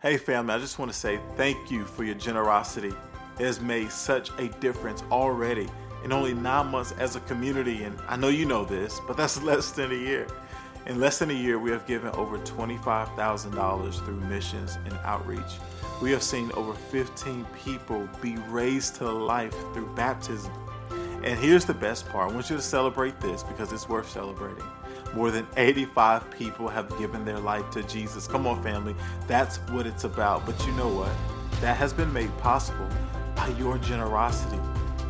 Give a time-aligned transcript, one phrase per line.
[0.00, 2.94] Hey, family, I just want to say thank you for your generosity.
[3.40, 5.68] It has made such a difference already
[6.04, 7.82] in only nine months as a community.
[7.82, 10.28] And I know you know this, but that's less than a year.
[10.86, 15.58] In less than a year, we have given over $25,000 through missions and outreach.
[16.00, 20.52] We have seen over 15 people be raised to life through baptism.
[21.24, 24.62] And here's the best part I want you to celebrate this because it's worth celebrating.
[25.14, 28.26] More than 85 people have given their life to Jesus.
[28.26, 28.94] Come on, family.
[29.26, 30.44] That's what it's about.
[30.46, 31.10] But you know what?
[31.60, 32.88] That has been made possible
[33.34, 34.60] by your generosity.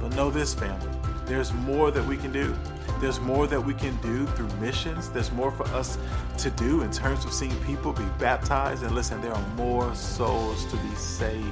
[0.00, 2.56] But know this, family there's more that we can do.
[3.00, 5.10] There's more that we can do through missions.
[5.10, 5.98] There's more for us
[6.38, 8.82] to do in terms of seeing people be baptized.
[8.82, 11.46] And listen, there are more souls to be saved.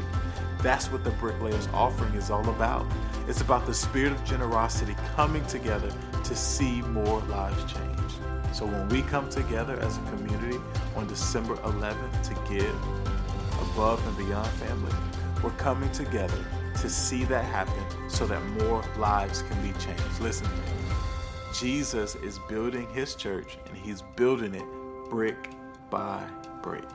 [0.62, 2.86] That's what the Bricklayers offering is all about.
[3.28, 5.92] It's about the spirit of generosity coming together
[6.24, 7.95] to see more lives change.
[8.56, 10.56] So when we come together as a community
[10.96, 12.74] on December 11th to give
[13.70, 14.94] above and beyond family,
[15.44, 16.42] we're coming together
[16.80, 20.20] to see that happen so that more lives can be changed.
[20.22, 20.48] Listen,
[21.52, 24.64] Jesus is building his church and he's building it
[25.10, 25.50] brick
[25.90, 26.26] by
[26.62, 26.88] brick.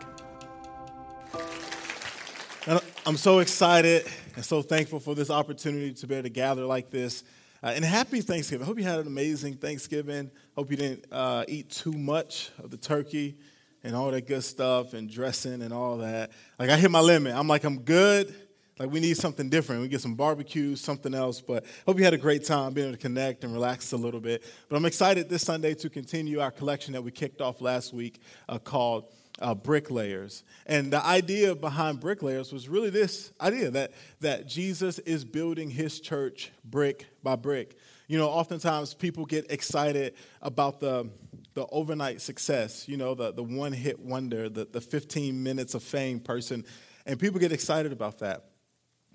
[3.05, 6.89] I'm so excited and so thankful for this opportunity to be able to gather like
[6.89, 7.23] this.
[7.63, 8.63] Uh, and happy Thanksgiving.
[8.63, 10.31] I hope you had an amazing Thanksgiving.
[10.55, 13.37] Hope you didn't uh, eat too much of the turkey
[13.83, 16.31] and all that good stuff and dressing and all that.
[16.57, 17.35] Like, I hit my limit.
[17.35, 18.33] I'm like, I'm good.
[18.79, 19.83] Like, we need something different.
[19.83, 21.39] We get some barbecue, something else.
[21.39, 24.19] But hope you had a great time being able to connect and relax a little
[24.19, 24.43] bit.
[24.67, 28.21] But I'm excited this Sunday to continue our collection that we kicked off last week
[28.49, 29.05] uh, called
[29.41, 30.43] uh, bricklayers.
[30.65, 35.99] And the idea behind bricklayers was really this idea that, that Jesus is building his
[35.99, 37.77] church brick by brick.
[38.07, 41.09] You know, oftentimes people get excited about the,
[41.53, 45.83] the overnight success, you know, the, the one hit wonder, the, the 15 minutes of
[45.83, 46.63] fame person,
[47.05, 48.45] and people get excited about that.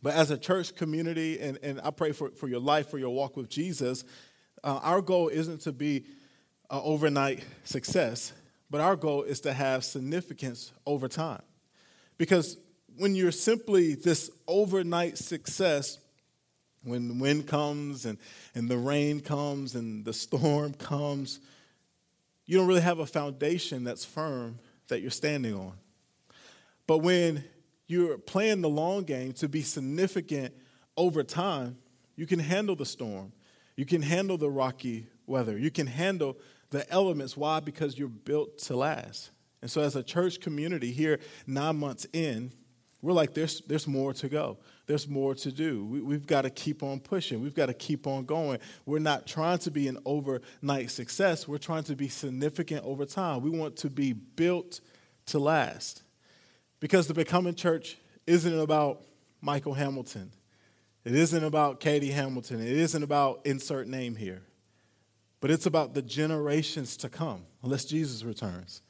[0.02, 3.10] But as a church community, and, and I pray for, for your life, for your
[3.10, 4.04] walk with Jesus,
[4.64, 6.06] uh, our goal isn't to be
[6.70, 8.32] an overnight success
[8.70, 11.42] but our goal is to have significance over time.
[12.18, 12.56] Because
[12.96, 15.98] when you're simply this overnight success,
[16.82, 18.18] when the wind comes and,
[18.54, 21.40] and the rain comes and the storm comes,
[22.46, 25.72] you don't really have a foundation that's firm that you're standing on.
[26.86, 27.44] But when
[27.88, 30.54] you're playing the long game to be significant
[30.96, 31.76] over time,
[32.14, 33.32] you can handle the storm.
[33.76, 35.58] You can handle the rocky weather.
[35.58, 36.36] You can handle
[36.76, 37.36] the elements.
[37.36, 37.60] Why?
[37.60, 39.30] Because you're built to last.
[39.62, 42.52] And so, as a church community here, nine months in,
[43.00, 44.58] we're like, there's, there's more to go.
[44.86, 45.84] There's more to do.
[45.84, 47.42] We, have got to keep on pushing.
[47.42, 48.58] We've got to keep on going.
[48.84, 51.48] We're not trying to be an overnight success.
[51.48, 53.42] We're trying to be significant over time.
[53.42, 54.80] We want to be built
[55.26, 56.02] to last.
[56.78, 59.02] Because the Becoming Church isn't about
[59.40, 60.30] Michael Hamilton.
[61.04, 62.60] It isn't about Katie Hamilton.
[62.60, 64.42] It isn't about insert name here
[65.46, 68.82] but it's about the generations to come, unless Jesus returns.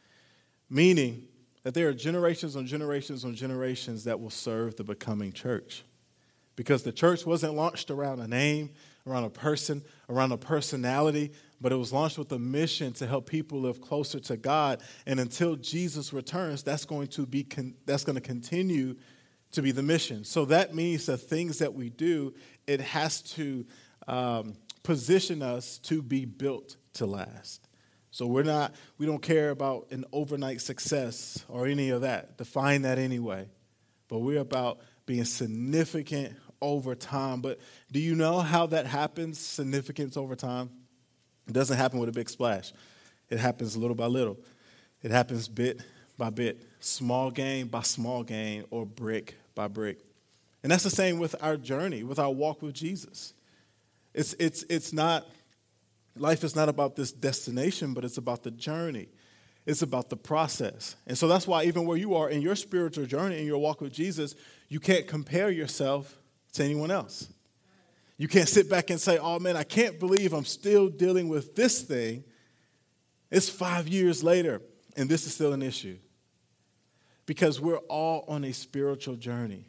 [0.70, 1.28] Meaning
[1.64, 5.84] that there are generations on generations on generations that will serve the becoming church.
[6.54, 8.70] Because the church wasn't launched around a name,
[9.06, 11.30] around a person, around a personality,
[11.60, 14.80] but it was launched with a mission to help people live closer to God.
[15.04, 18.96] And until Jesus returns, that's going to be con- that's going to continue
[19.52, 20.24] to be the mission.
[20.24, 22.32] So that means the things that we do,
[22.66, 23.66] it has to
[24.08, 27.68] um, position us to be built to last.
[28.12, 32.38] So we're not, we don't care about an overnight success or any of that.
[32.38, 33.48] Define that anyway.
[34.06, 37.40] But we're about being significant over time.
[37.40, 37.58] But
[37.90, 40.70] do you know how that happens, significance over time?
[41.48, 42.72] It doesn't happen with a big splash.
[43.28, 44.38] It happens little by little.
[45.02, 45.82] It happens bit
[46.16, 49.98] by bit, small gain by small gain, or brick by brick.
[50.62, 53.34] And that's the same with our journey, with our walk with Jesus.
[54.16, 55.28] It's, it's, it's not,
[56.16, 59.08] life is not about this destination, but it's about the journey.
[59.66, 60.96] It's about the process.
[61.06, 63.82] And so that's why, even where you are in your spiritual journey, in your walk
[63.82, 64.34] with Jesus,
[64.68, 66.18] you can't compare yourself
[66.54, 67.28] to anyone else.
[68.16, 71.54] You can't sit back and say, oh man, I can't believe I'm still dealing with
[71.54, 72.24] this thing.
[73.30, 74.62] It's five years later,
[74.96, 75.98] and this is still an issue.
[77.26, 79.66] Because we're all on a spiritual journey.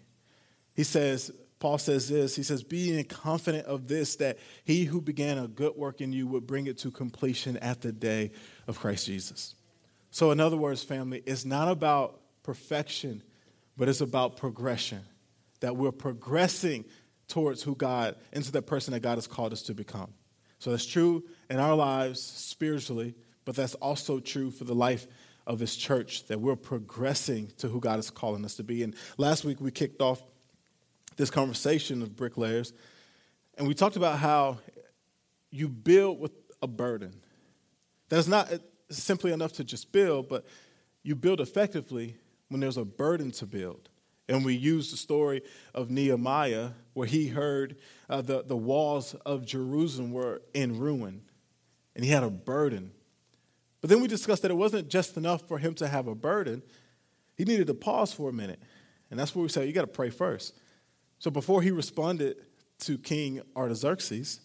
[0.73, 5.37] He says, Paul says this He says, Being confident of this, that he who began
[5.37, 8.31] a good work in you would bring it to completion at the day
[8.67, 9.55] of Christ Jesus.
[10.11, 13.23] So, in other words, family, it's not about perfection,
[13.75, 15.01] but it's about progression.
[15.61, 16.85] That we're progressing
[17.27, 20.13] towards who God, into the person that God has called us to become.
[20.59, 23.15] So, that's true in our lives spiritually,
[23.45, 25.07] but that's also true for the life
[25.47, 28.83] of His church, that we're progressing to who God is calling us to be.
[28.83, 30.21] And last week we kicked off
[31.17, 32.73] this conversation of bricklayers,
[33.57, 34.59] and we talked about how
[35.51, 36.31] you build with
[36.61, 37.21] a burden.
[38.09, 38.51] That's not
[38.89, 40.45] simply enough to just build, but
[41.03, 42.15] you build effectively
[42.49, 43.89] when there's a burden to build.
[44.29, 45.41] And we used the story
[45.73, 47.77] of Nehemiah, where he heard
[48.09, 51.21] uh, the, the walls of Jerusalem were in ruin,
[51.95, 52.91] and he had a burden.
[53.81, 56.61] But then we discussed that it wasn't just enough for him to have a burden,
[57.35, 58.61] he needed to pause for a minute.
[59.09, 60.53] And that's where we said, you got to pray first.
[61.19, 62.37] So before he responded
[62.79, 64.41] to King Artaxerxes,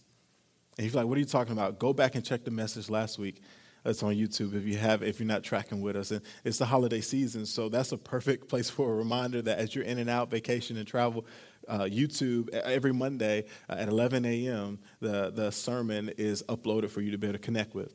[0.79, 1.79] and he's like, What are you talking about?
[1.79, 3.43] Go back and check the message last week.
[3.85, 6.13] It's on YouTube if you have, if you're not tracking with us.
[6.13, 9.75] And it's the holiday season, so that's a perfect place for a reminder that as
[9.75, 11.27] you're in and out, vacation and travel,
[11.69, 14.79] uh, YouTube every Monday uh, at 11 a.m.
[15.01, 17.95] the the sermon is uploaded for you to be able to connect with.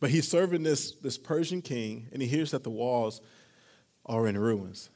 [0.00, 3.20] But he's serving this this Persian king, and he hears that the walls
[4.06, 4.90] are in ruins.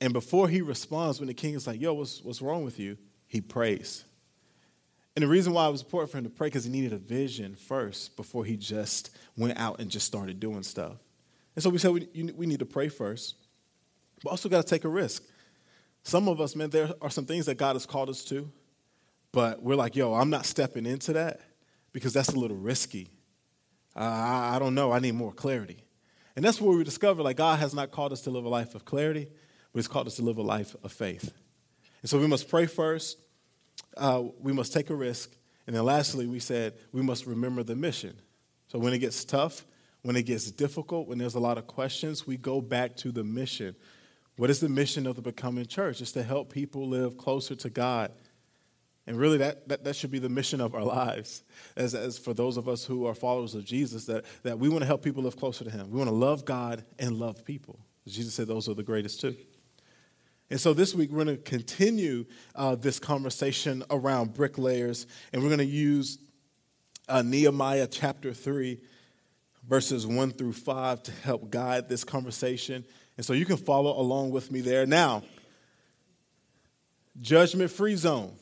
[0.00, 2.96] And before he responds, when the king is like, "Yo, what's what's wrong with you?"
[3.26, 4.04] He prays.
[5.14, 6.98] And the reason why it was important for him to pray because he needed a
[6.98, 10.96] vision first before he just went out and just started doing stuff.
[11.54, 13.34] And so we said we, we need to pray first,
[14.22, 15.24] but also got to take a risk.
[16.02, 18.50] Some of us, man, there are some things that God has called us to,
[19.32, 21.40] but we're like, yo, I'm not stepping into that
[21.92, 23.10] because that's a little risky.
[23.94, 24.92] Uh, I, I don't know.
[24.92, 25.84] I need more clarity.
[26.36, 28.74] And that's where we discover like God has not called us to live a life
[28.74, 29.28] of clarity,
[29.72, 31.32] but it's called us to live a life of faith.
[32.02, 33.18] And so we must pray first
[33.96, 35.30] uh, we must take a risk.
[35.66, 38.16] And then lastly, we said we must remember the mission.
[38.68, 39.64] So when it gets tough,
[40.02, 43.24] when it gets difficult, when there's a lot of questions, we go back to the
[43.24, 43.76] mission.
[44.36, 46.00] What is the mission of the Becoming Church?
[46.00, 48.12] It's to help people live closer to God.
[49.06, 51.42] And really, that, that, that should be the mission of our lives.
[51.76, 54.82] As, as for those of us who are followers of Jesus, that, that we want
[54.82, 55.90] to help people live closer to Him.
[55.90, 57.80] We want to love God and love people.
[58.06, 59.36] Jesus said those are the greatest too.
[60.50, 62.26] And so this week, we're going to continue
[62.56, 66.18] uh, this conversation around bricklayers, and we're going to use
[67.08, 68.80] uh, Nehemiah chapter 3,
[69.68, 72.84] verses 1 through 5 to help guide this conversation.
[73.16, 74.86] And so you can follow along with me there.
[74.86, 75.22] Now,
[77.20, 78.34] judgment free zone,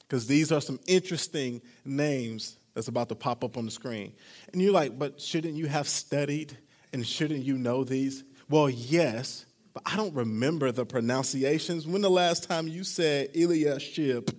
[0.00, 4.12] because these are some interesting names that's about to pop up on the screen.
[4.52, 6.58] And you're like, but shouldn't you have studied
[6.92, 8.22] and shouldn't you know these?
[8.50, 11.86] Well, yes but I don't remember the pronunciations.
[11.86, 14.30] When the last time you said Eliashib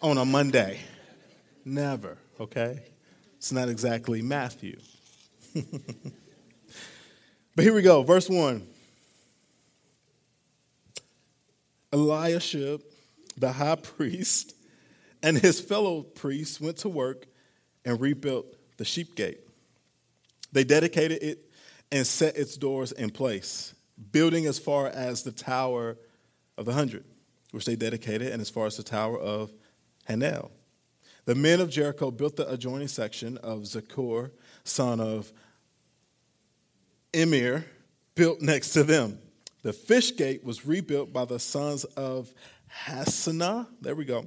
[0.00, 0.80] on a Monday?
[1.64, 2.82] Never, okay?
[3.36, 4.78] It's not exactly Matthew.
[5.54, 8.66] but here we go, verse 1.
[11.92, 12.82] Eliashib,
[13.36, 14.54] the high priest,
[15.22, 17.26] and his fellow priests went to work
[17.84, 18.46] and rebuilt
[18.76, 19.40] the sheep gate.
[20.52, 21.50] They dedicated it
[21.92, 23.74] and set its doors in place
[24.12, 25.96] building as far as the Tower
[26.56, 27.04] of the Hundred,
[27.50, 29.52] which they dedicated, and as far as the Tower of
[30.08, 30.50] Hanel.
[31.26, 34.30] The men of Jericho built the adjoining section of Zakur,
[34.64, 35.32] son of
[37.12, 37.64] Emir,
[38.14, 39.18] built next to them.
[39.62, 42.32] The fish gate was rebuilt by the sons of
[42.86, 43.66] Hassenaah.
[43.80, 44.26] There we go.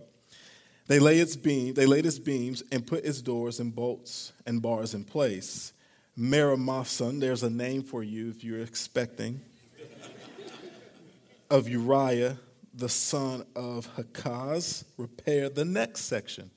[0.87, 4.61] They laid its beam, they laid its beams and put its doors and bolts and
[4.61, 5.71] bars in place.
[6.17, 9.41] Meremothson, there's a name for you if you're expecting
[11.53, 12.37] of Uriah,
[12.73, 16.49] the son of Hakaz, repaired the next section.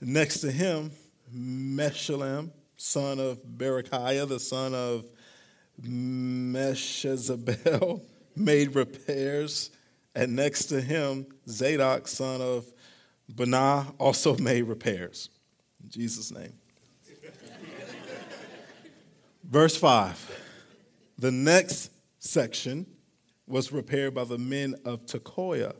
[0.00, 0.90] Next to him,
[1.32, 5.04] Meshullam, son of Berechiah, the son of
[5.80, 6.92] Meshezabel,
[8.36, 9.70] made repairs.
[10.16, 12.66] And next to him, Zadok, son of
[13.32, 15.30] Banah, also made repairs.
[15.84, 16.54] In Jesus' name.
[19.44, 20.40] Verse 5.
[21.16, 22.86] The next section
[23.52, 25.74] was repaired by the men of Tekoa,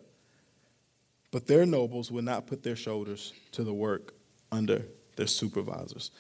[1.30, 4.12] but their nobles would not put their shoulders to the work
[4.52, 4.84] under
[5.16, 6.10] their supervisors.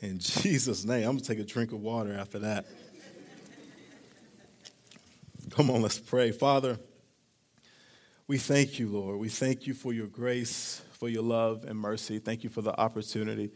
[0.00, 2.66] In Jesus' name, I'm to take a drink of water after that.
[5.48, 6.30] Come on, let's pray.
[6.30, 6.78] Father,
[8.26, 9.18] we thank you, Lord.
[9.18, 12.18] We thank you for your grace, for your love and mercy.
[12.18, 13.50] Thank you for the opportunity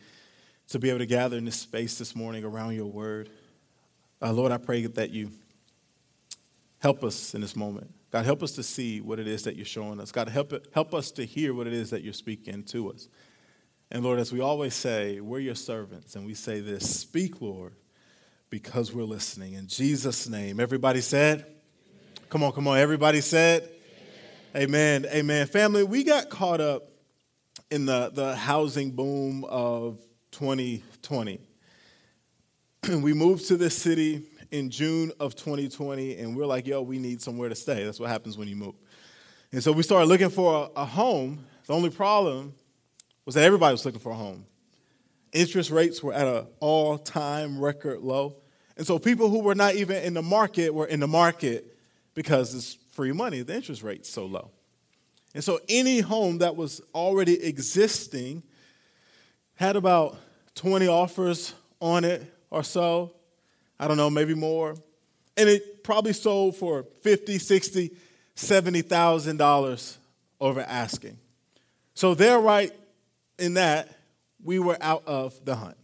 [0.68, 3.28] to be able to gather in this space this morning around your word.
[4.22, 5.32] Uh, Lord, I pray that you
[6.82, 7.88] Help us in this moment.
[8.10, 10.10] God, help us to see what it is that you're showing us.
[10.10, 13.08] God, help, it, help us to hear what it is that you're speaking to us.
[13.92, 17.74] And Lord, as we always say, we're your servants, and we say this speak, Lord,
[18.50, 19.52] because we're listening.
[19.52, 20.58] In Jesus' name.
[20.58, 21.46] Everybody said,
[22.28, 22.78] Come on, come on.
[22.78, 23.68] Everybody said,
[24.56, 25.04] Amen.
[25.04, 25.14] Amen.
[25.14, 25.46] Amen.
[25.46, 26.88] Family, we got caught up
[27.70, 30.00] in the, the housing boom of
[30.32, 31.38] 2020.
[32.88, 37.20] we moved to this city in June of 2020, and we're like, yo, we need
[37.20, 37.84] somewhere to stay.
[37.84, 38.74] That's what happens when you move.
[39.50, 41.44] And so we started looking for a, a home.
[41.66, 42.54] The only problem
[43.24, 44.44] was that everybody was looking for a home.
[45.32, 48.36] Interest rates were at an all time record low.
[48.76, 51.76] And so people who were not even in the market were in the market
[52.14, 53.42] because it's free money.
[53.42, 54.50] The interest rate's so low.
[55.34, 58.42] And so any home that was already existing
[59.54, 60.18] had about
[60.56, 63.14] 20 offers on it or so.
[63.82, 64.76] I don't know, maybe more.
[65.36, 67.90] And it probably sold for 50, 60,
[68.36, 69.98] 70,000 dollars
[70.40, 71.18] over asking.
[71.94, 72.70] So there right
[73.40, 73.92] in that
[74.40, 75.76] we were out of the hunt.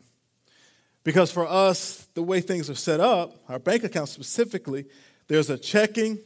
[1.03, 4.85] Because for us, the way things are set up, our bank account specifically,
[5.27, 6.21] there's a checking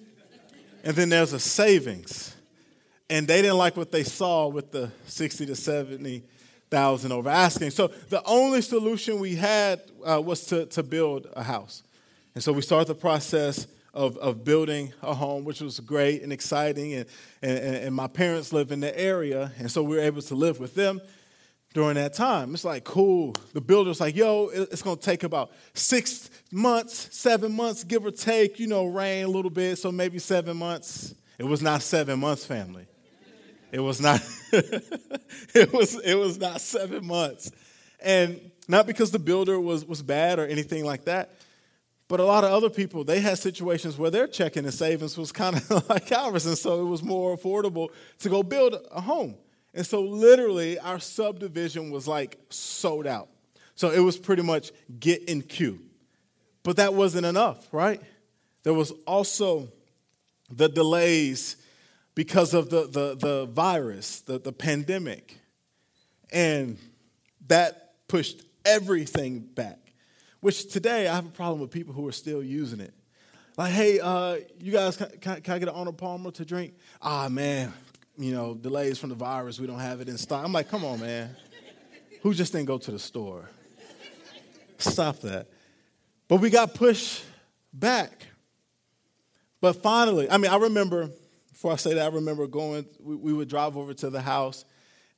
[0.85, 2.37] and then there's a savings.
[3.09, 5.57] And they didn't like what they saw with the 60 to
[6.73, 7.71] 70,000 over asking.
[7.71, 11.83] So the only solution we had uh, was to, to build a house.
[12.35, 16.33] And so we started the process of, of building a home, which was great and
[16.33, 16.95] exciting.
[16.95, 17.07] And,
[17.43, 20.59] and, and my parents live in the area, and so we were able to live
[20.59, 21.03] with them
[21.75, 22.55] during that time.
[22.55, 23.35] It's like, cool.
[23.53, 28.11] The builder's like, yo, it's going to take about six months, seven months, give or
[28.11, 31.15] take, you know, rain a little bit, so maybe seven months.
[31.39, 32.87] It was not seven months, family.
[33.73, 34.21] It was not,
[34.53, 37.51] it, was, it was not seven months.
[38.01, 38.39] And
[38.69, 41.33] not because the builder was, was bad or anything like that,
[42.07, 45.33] but a lot of other people, they had situations where their checking and savings was
[45.33, 47.89] kind of like ours, and so it was more affordable
[48.19, 49.35] to go build a home.
[49.73, 53.31] And so, literally, our subdivision was like sold out.
[53.75, 55.81] So it was pretty much get in queue.
[56.63, 58.03] But that wasn't enough, right?
[58.63, 59.69] There was also
[60.51, 61.57] the delays
[62.15, 65.39] because of the, the, the virus, the, the pandemic.
[66.33, 66.79] And
[67.49, 69.79] that pushed everything back,
[70.41, 72.95] which today I have a problem with people who are still using it.
[73.57, 76.75] Like, hey, uh, you guys, can, can, can I get an Arnold Palmer to drink?
[77.03, 77.73] Ah, man,
[78.17, 79.61] you know, delays from the virus.
[79.61, 80.45] We don't have it in stock.
[80.45, 81.37] I'm like, come on, man.
[82.23, 83.51] Who just didn't go to the store?
[84.79, 85.49] Stop that.
[86.29, 87.25] But we got pushed
[87.73, 88.27] back.
[89.61, 91.11] But finally, I mean, I remember,
[91.63, 94.65] before I say that, I remember going, we, we would drive over to the house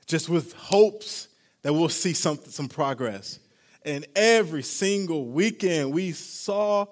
[0.05, 1.29] just with hopes
[1.63, 3.39] that we'll see some, some progress.
[3.83, 6.85] And every single weekend, we saw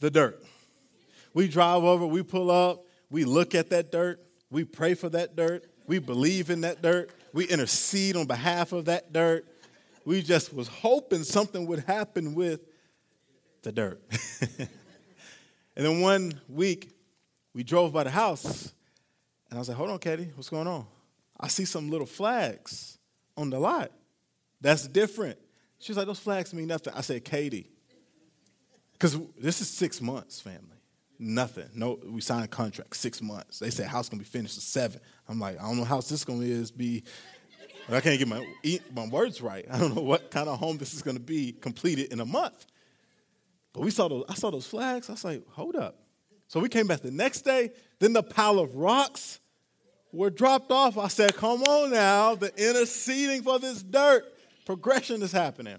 [0.00, 0.42] the dirt.
[1.34, 4.20] We drive over, we pull up, we look at that dirt,
[4.50, 5.70] we pray for that dirt.
[5.86, 7.12] We believe in that dirt.
[7.32, 9.46] We intercede on behalf of that dirt.
[10.04, 12.62] We just was hoping something would happen with
[13.62, 14.02] the dirt.
[14.58, 14.68] and
[15.76, 16.90] then one week,
[17.54, 18.72] we drove by the house,
[19.50, 20.86] and I was like, hold on, Katie, what's going on?
[21.38, 22.98] I see some little flags
[23.36, 23.90] on the lot.
[24.60, 25.38] That's different.
[25.78, 26.92] She was like, those flags mean nothing.
[26.94, 27.70] I said, Katie,
[28.92, 30.76] because this is six months, family.
[31.18, 31.68] Nothing.
[31.74, 33.58] No, we signed a contract, six months.
[33.58, 35.00] They said house gonna be finished in seven.
[35.28, 37.02] I'm like, I don't know how this is gonna is be.
[37.90, 38.46] I can't get my
[38.94, 39.66] my words right.
[39.70, 42.64] I don't know what kind of home this is gonna be completed in a month.
[43.72, 44.24] But we saw those.
[44.28, 45.08] I saw those flags.
[45.08, 45.98] I was like, hold up.
[46.50, 47.70] So we came back the next day.
[48.00, 49.38] Then the pile of rocks
[50.10, 50.98] were dropped off.
[50.98, 52.34] I said, come on now.
[52.34, 54.24] The interceding for this dirt
[54.66, 55.78] progression is happening.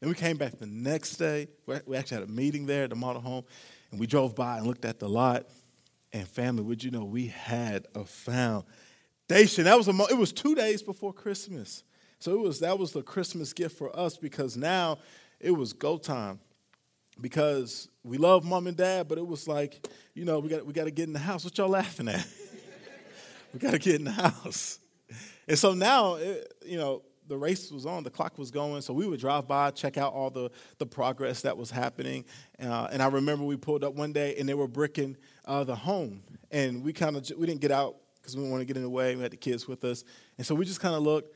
[0.00, 1.48] Then we came back the next day.
[1.64, 3.44] We actually had a meeting there at the model home.
[3.90, 5.46] And we drove by and looked at the lot.
[6.12, 9.64] And family, would you know, we had a foundation.
[9.64, 11.82] That was a, it was two days before Christmas.
[12.18, 14.98] So it was that was the Christmas gift for us because now
[15.40, 16.40] it was go time.
[17.20, 20.72] Because we love mom and dad, but it was like, you know, we got we
[20.72, 21.44] got to get in the house.
[21.44, 22.26] What y'all laughing at?
[23.52, 24.78] we got to get in the house.
[25.48, 28.92] And so now, it, you know, the race was on, the clock was going, so
[28.92, 32.24] we would drive by, check out all the, the progress that was happening.
[32.60, 35.76] Uh, and I remember we pulled up one day and they were bricking uh, the
[35.76, 36.22] home.
[36.50, 38.82] And we kind of, we didn't get out because we didn't want to get in
[38.82, 39.14] the way.
[39.14, 40.04] We had the kids with us.
[40.38, 41.34] And so we just kind of looked.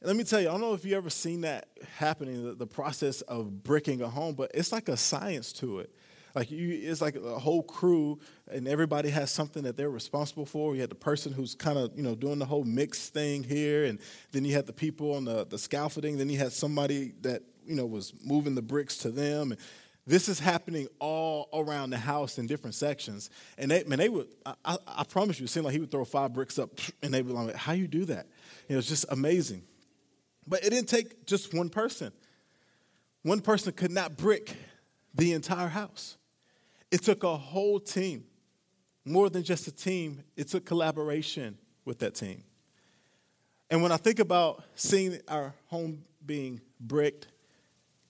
[0.00, 2.54] And let me tell you, I don't know if you ever seen that happening, the,
[2.54, 5.94] the process of bricking a home, but it's like a science to it.
[6.34, 8.18] Like you, it's like a whole crew,
[8.50, 10.74] and everybody has something that they're responsible for.
[10.74, 13.84] You had the person who's kind of you know doing the whole mix thing here,
[13.84, 13.98] and
[14.30, 16.18] then you had the people on the the scaffolding.
[16.18, 19.52] Then you had somebody that you know was moving the bricks to them.
[19.52, 19.60] And
[20.06, 23.28] this is happening all around the house in different sections.
[23.58, 24.28] And they, man, they would.
[24.64, 26.70] I, I promise you, it seemed like he would throw five bricks up,
[27.02, 28.28] and they'd be like, "How you do that?"
[28.68, 29.62] You know, just amazing.
[30.46, 32.12] But it didn't take just one person.
[33.22, 34.56] One person could not brick
[35.14, 36.16] the entire house.
[36.90, 38.24] It took a whole team,
[39.04, 42.42] more than just a team, it took collaboration with that team.
[43.70, 47.28] And when I think about seeing our home being bricked,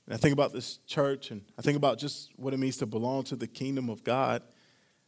[0.06, 2.86] and I think about this church and I think about just what it means to
[2.86, 4.42] belong to the kingdom of God,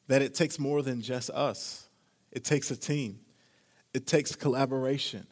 [0.08, 1.88] that it takes more than just us.
[2.30, 3.20] It takes a team,
[3.94, 5.26] it takes collaboration.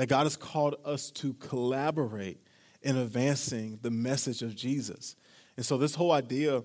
[0.00, 2.38] That God has called us to collaborate
[2.80, 5.14] in advancing the message of Jesus.
[5.58, 6.62] And so, this whole idea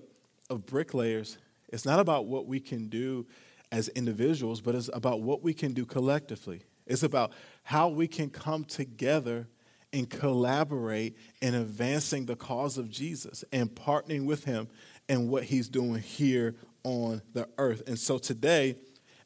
[0.48, 1.36] of bricklayers,
[1.68, 3.26] it's not about what we can do
[3.70, 6.62] as individuals, but it's about what we can do collectively.
[6.86, 9.48] It's about how we can come together
[9.92, 14.66] and collaborate in advancing the cause of Jesus and partnering with him
[15.10, 17.82] in what he's doing here on the earth.
[17.86, 18.76] And so today,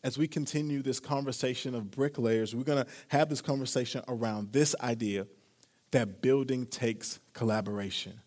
[0.02, 4.74] as we continue this conversation of bricklayers, we're going to have this conversation around this
[4.80, 5.26] idea
[5.90, 8.20] that building takes collaboration.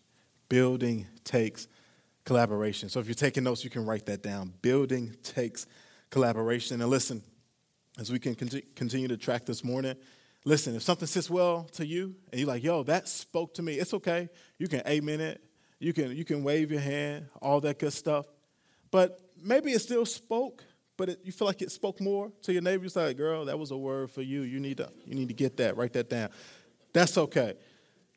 [0.48, 1.66] Building takes
[2.24, 2.88] collaboration.
[2.88, 4.54] So if you're taking notes, you can write that down.
[4.62, 5.66] Building takes
[6.10, 6.80] collaboration.
[6.80, 7.22] And listen,
[7.98, 9.96] as we can continue to track this morning,
[10.44, 13.74] listen, if something sits well to you and you're like, yo, that spoke to me,
[13.74, 14.28] it's okay.
[14.58, 15.42] You can amen it.
[15.78, 18.26] You can, you can wave your hand, all that good stuff.
[18.90, 20.64] But maybe it still spoke,
[20.96, 22.84] but it, you feel like it spoke more to your neighbor.
[22.84, 24.42] You're like, girl, that was a word for you.
[24.42, 26.30] You need to, you need to get that, write that down.
[26.92, 27.54] That's okay.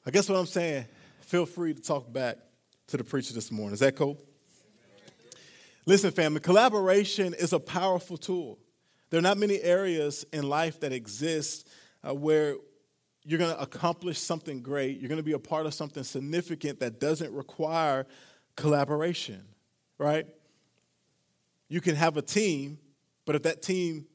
[0.06, 0.86] I guess what I'm saying,
[1.22, 2.38] feel free to talk back
[2.88, 3.74] to the preacher this morning.
[3.74, 4.18] Is that cool?
[5.86, 8.60] Listen, family, collaboration is a powerful tool.
[9.10, 11.68] There are not many areas in life that exist
[12.08, 12.56] uh, where
[13.24, 16.80] you're going to accomplish something great, you're going to be a part of something significant
[16.80, 18.06] that doesn't require
[18.56, 19.44] collaboration,
[19.98, 20.26] right?
[21.70, 22.80] You can have a team,
[23.26, 24.06] but if that team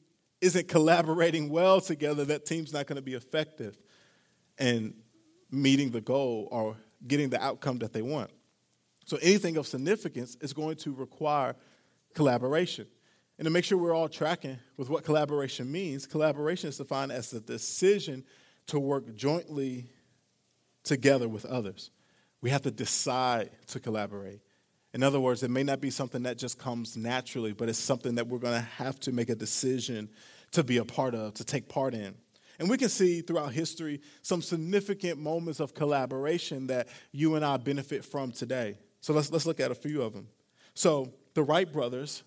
[0.41, 3.77] isn't collaborating well together, that team's not going to be effective
[4.59, 4.95] in
[5.51, 6.75] meeting the goal or
[7.07, 8.31] getting the outcome that they want.
[9.05, 11.55] So anything of significance is going to require
[12.13, 12.87] collaboration.
[13.37, 17.31] And to make sure we're all tracking with what collaboration means, collaboration is defined as
[17.31, 18.23] the decision
[18.67, 19.89] to work jointly
[20.83, 21.91] together with others.
[22.41, 24.41] We have to decide to collaborate.
[24.93, 28.15] In other words, it may not be something that just comes naturally, but it's something
[28.15, 30.09] that we're going to have to make a decision
[30.51, 32.13] to be a part of, to take part in.
[32.59, 37.57] And we can see throughout history some significant moments of collaboration that you and I
[37.57, 38.77] benefit from today.
[39.01, 40.27] So let's, let's look at a few of them.
[40.75, 42.23] So, the Wright brothers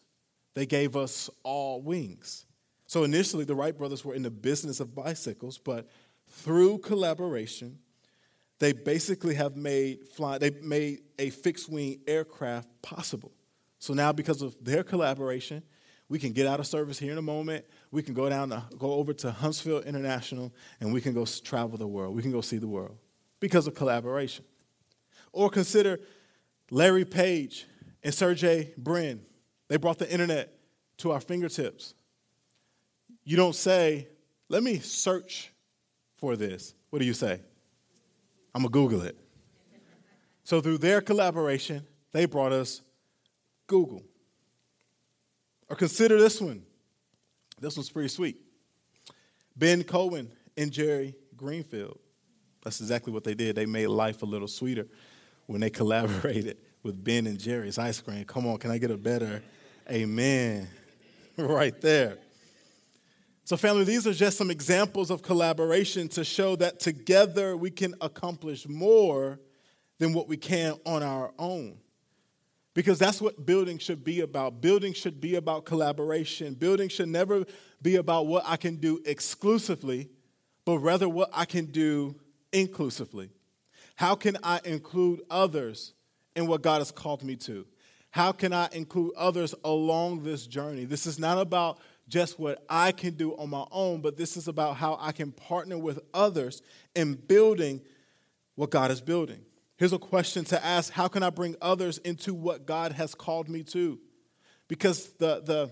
[0.57, 2.46] they gave us all wings.
[2.87, 5.87] So initially, the Wright brothers were in the business of bicycles, but
[6.29, 7.79] through collaboration,
[8.59, 13.33] they basically have made fly, they made a fixed wing aircraft possible.
[13.79, 15.62] So now, because of their collaboration,
[16.09, 17.64] we can get out of service here in a moment.
[17.90, 21.77] We can go down, to, go over to Huntsville International, and we can go travel
[21.77, 22.14] the world.
[22.14, 22.97] We can go see the world
[23.40, 24.45] because of collaboration.
[25.33, 26.01] Or consider
[26.71, 27.66] Larry Page
[28.03, 29.21] and Sergey Brin.
[29.69, 30.53] They brought the internet
[30.99, 31.95] to our fingertips.
[33.25, 34.09] You don't say,
[34.49, 35.53] let me search
[36.14, 36.75] for this.
[36.90, 37.40] What do you say?
[38.57, 39.19] I'm going to Google it.
[40.42, 42.81] So, through their collaboration, they brought us
[43.66, 44.03] Google.
[45.69, 46.62] Or consider this one.
[47.61, 48.38] This one's pretty sweet.
[49.55, 51.99] Ben Cohen and Jerry Greenfield.
[52.64, 53.57] That's exactly what they did.
[53.57, 54.87] They made life a little sweeter
[55.45, 58.25] when they collaborated with Ben and Jerry's ice cream.
[58.25, 59.42] Come on, can I get a better
[59.90, 60.66] amen
[61.37, 62.16] right there?
[63.46, 67.94] So, family, these are just some examples of collaboration to show that together we can
[68.00, 69.38] accomplish more
[70.00, 71.78] than what we can on our own.
[72.74, 74.61] Because that's what building should be about.
[74.61, 76.54] Building should be about collaboration.
[76.54, 77.44] Building should never
[77.80, 80.11] be about what I can do exclusively,
[80.64, 82.16] but rather what I can do
[82.52, 83.30] inclusively.
[83.94, 85.94] How can I include others
[86.35, 87.64] in what God has called me to?
[88.11, 90.85] How can I include others along this journey?
[90.85, 91.78] This is not about
[92.09, 95.33] just what I can do on my own, but this is about how I can
[95.33, 96.62] partner with others
[96.95, 97.81] in building
[98.55, 99.40] what God is building.
[99.77, 103.49] Here's a question to ask How can I bring others into what God has called
[103.49, 103.99] me to?
[104.69, 105.71] Because the, the,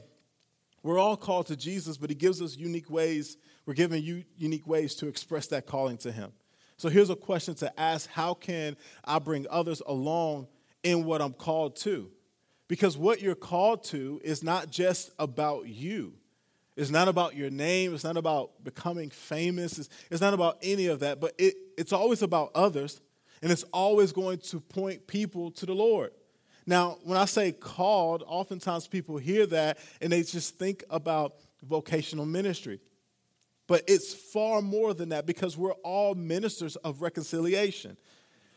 [0.83, 4.67] we're all called to Jesus, but He gives us unique ways, we're given you unique
[4.67, 6.33] ways to express that calling to Him.
[6.77, 10.49] So here's a question to ask How can I bring others along
[10.85, 12.11] in what I'm called to.
[12.69, 16.13] Because what you're called to is not just about you.
[16.77, 17.95] It's not about your name.
[17.95, 19.79] It's not about becoming famous.
[19.79, 23.01] It's, it's not about any of that, but it, it's always about others,
[23.43, 26.11] and it's always going to point people to the Lord.
[26.67, 32.25] Now, when I say called, oftentimes people hear that and they just think about vocational
[32.25, 32.81] ministry.
[33.67, 37.97] But it's far more than that because we're all ministers of reconciliation.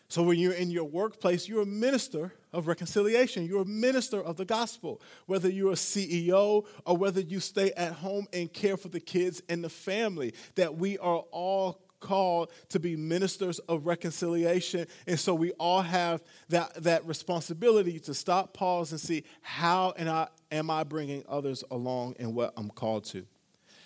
[0.10, 3.46] So when you're in your workplace, you're a minister of reconciliation.
[3.46, 5.02] You're a minister of the gospel.
[5.26, 9.41] Whether you're a CEO or whether you stay at home and care for the kids
[9.50, 14.88] and the family, that we are all called to be ministers of reconciliation.
[15.08, 20.10] And so we all have that, that responsibility to stop, pause, and see how and
[20.10, 23.26] I, am I bringing others along in what I'm called to.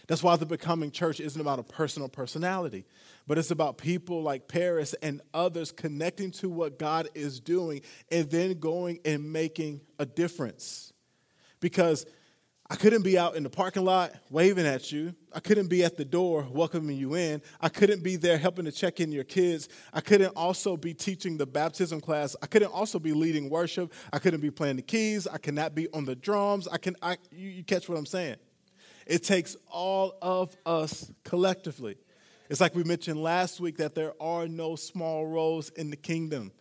[0.07, 2.85] That's why the Becoming Church isn't about a personal personality,
[3.27, 7.81] but it's about people like Paris and others connecting to what God is doing
[8.11, 10.93] and then going and making a difference.
[11.59, 12.05] Because
[12.71, 15.13] I couldn't be out in the parking lot waving at you.
[15.33, 17.41] I couldn't be at the door welcoming you in.
[17.59, 19.67] I couldn't be there helping to check in your kids.
[19.91, 22.33] I couldn't also be teaching the baptism class.
[22.41, 23.91] I couldn't also be leading worship.
[24.13, 25.27] I couldn't be playing the keys.
[25.27, 26.69] I cannot be on the drums.
[26.69, 28.37] I can I you, you catch what I'm saying?
[29.05, 31.97] It takes all of us collectively.
[32.51, 36.51] It's like we mentioned last week that there are no small roles in the kingdom.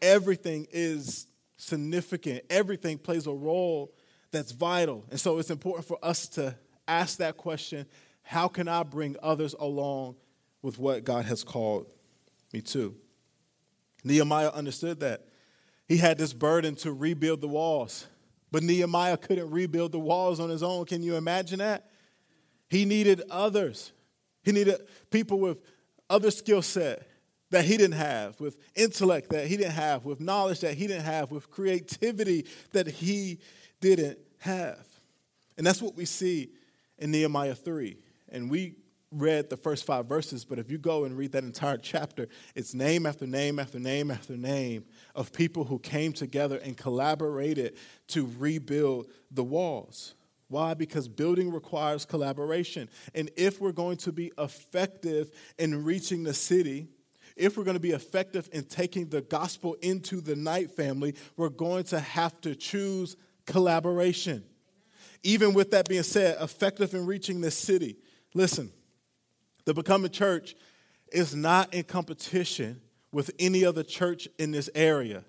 [0.00, 2.44] Everything is significant.
[2.48, 3.92] Everything plays a role
[4.30, 5.04] that's vital.
[5.10, 6.54] And so it's important for us to
[6.86, 7.86] ask that question
[8.22, 10.14] how can I bring others along
[10.62, 11.92] with what God has called
[12.52, 12.94] me to?
[14.04, 15.26] Nehemiah understood that.
[15.88, 18.06] He had this burden to rebuild the walls,
[18.52, 20.84] but Nehemiah couldn't rebuild the walls on his own.
[20.84, 21.90] Can you imagine that?
[22.68, 23.90] He needed others.
[24.42, 25.62] He needed people with
[26.08, 27.06] other skill set
[27.50, 31.04] that he didn't have, with intellect that he didn't have, with knowledge that he didn't
[31.04, 33.38] have, with creativity that he
[33.80, 34.86] didn't have.
[35.58, 36.50] And that's what we see
[36.98, 37.96] in Nehemiah 3.
[38.30, 38.76] And we
[39.12, 42.74] read the first five verses, but if you go and read that entire chapter, it's
[42.74, 44.84] name after name after name after name
[45.16, 47.76] of people who came together and collaborated
[48.08, 50.14] to rebuild the walls.
[50.50, 50.74] Why?
[50.74, 52.88] Because building requires collaboration.
[53.14, 56.88] And if we're going to be effective in reaching the city,
[57.36, 61.50] if we're going to be effective in taking the gospel into the Knight family, we're
[61.50, 64.42] going to have to choose collaboration.
[65.22, 67.98] Even with that being said, effective in reaching the city.
[68.34, 68.72] Listen,
[69.66, 70.56] the Becoming Church
[71.12, 72.80] is not in competition
[73.12, 75.24] with any other church in this area.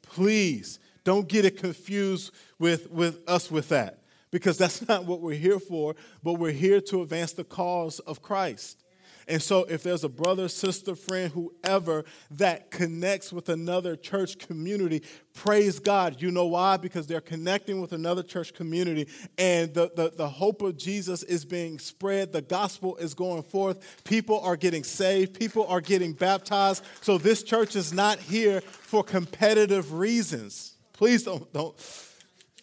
[0.00, 4.03] Please don't get it confused with, with us with that
[4.34, 5.94] because that's not what we're here for,
[6.24, 8.82] but we're here to advance the cause of Christ.
[9.28, 15.04] And so, if there's a brother, sister, friend, whoever that connects with another church community,
[15.34, 16.20] praise God.
[16.20, 16.78] You know why?
[16.78, 19.06] Because they're connecting with another church community,
[19.38, 22.32] and the, the, the hope of Jesus is being spread.
[22.32, 24.02] The gospel is going forth.
[24.02, 26.84] People are getting saved, people are getting baptized.
[27.02, 30.74] So, this church is not here for competitive reasons.
[30.92, 31.76] Please don't, don't.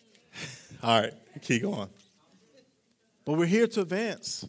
[0.84, 1.90] All right, keep going.
[3.26, 4.48] But we're here to advance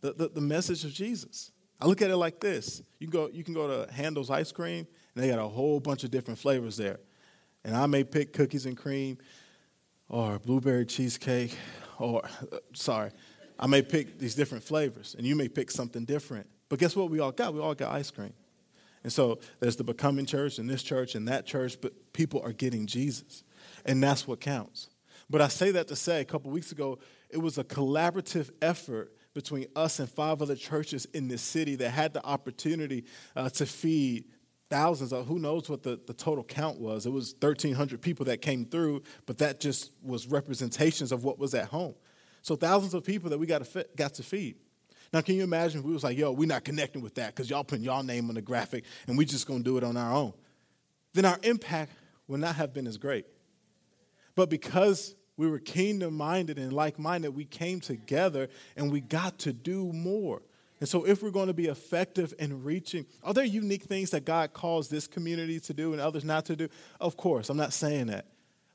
[0.00, 1.50] the, the, the, message of Jesus.
[1.80, 2.82] I look at it like this.
[2.98, 5.80] You can, go, you can go to Handel's Ice Cream, and they got a whole
[5.80, 7.00] bunch of different flavors there.
[7.64, 9.18] And I may pick cookies and cream
[10.08, 11.56] or blueberry cheesecake,
[11.98, 12.22] or,
[12.74, 13.12] sorry,
[13.58, 16.46] I may pick these different flavors, and you may pick something different.
[16.68, 17.54] But guess what we all got?
[17.54, 18.34] We all got ice cream.
[19.02, 22.52] And so there's the becoming church and this church and that church, but people are
[22.52, 23.44] getting Jesus.
[23.84, 24.89] And that's what counts.
[25.30, 26.98] But I say that to say a couple weeks ago,
[27.30, 31.90] it was a collaborative effort between us and five other churches in this city that
[31.90, 33.04] had the opportunity
[33.36, 34.24] uh, to feed
[34.68, 37.06] thousands of who knows what the, the total count was.
[37.06, 41.54] It was 1300 people that came through but that just was representations of what was
[41.54, 41.94] at home.
[42.42, 44.56] So thousands of people that we got to, fit, got to feed.
[45.12, 47.48] Now can you imagine if we was like yo we're not connecting with that because
[47.48, 50.12] y'all putting y'all name on the graphic and we just to do it on our
[50.12, 50.32] own?
[51.14, 51.92] Then our impact
[52.26, 53.26] would not have been as great.
[54.36, 57.34] But because we were kingdom minded and like minded.
[57.34, 60.42] We came together and we got to do more.
[60.80, 64.26] And so, if we're going to be effective in reaching, are there unique things that
[64.26, 66.68] God calls this community to do and others not to do?
[67.00, 68.26] Of course, I'm not saying that.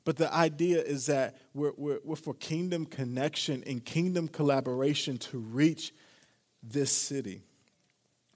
[0.04, 5.38] But the idea is that we're, we're, we're for kingdom connection and kingdom collaboration to
[5.38, 5.94] reach
[6.64, 7.42] this city.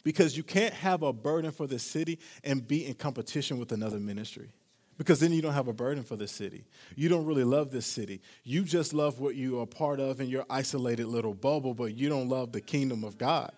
[0.05, 3.99] Because you can't have a burden for the city and be in competition with another
[3.99, 4.51] ministry
[5.01, 6.63] because then you don't have a burden for the city.
[6.95, 8.21] You don't really love this city.
[8.45, 12.11] You just love what you are part of in your isolated little bubble, but you
[12.11, 13.51] don't love the kingdom of God.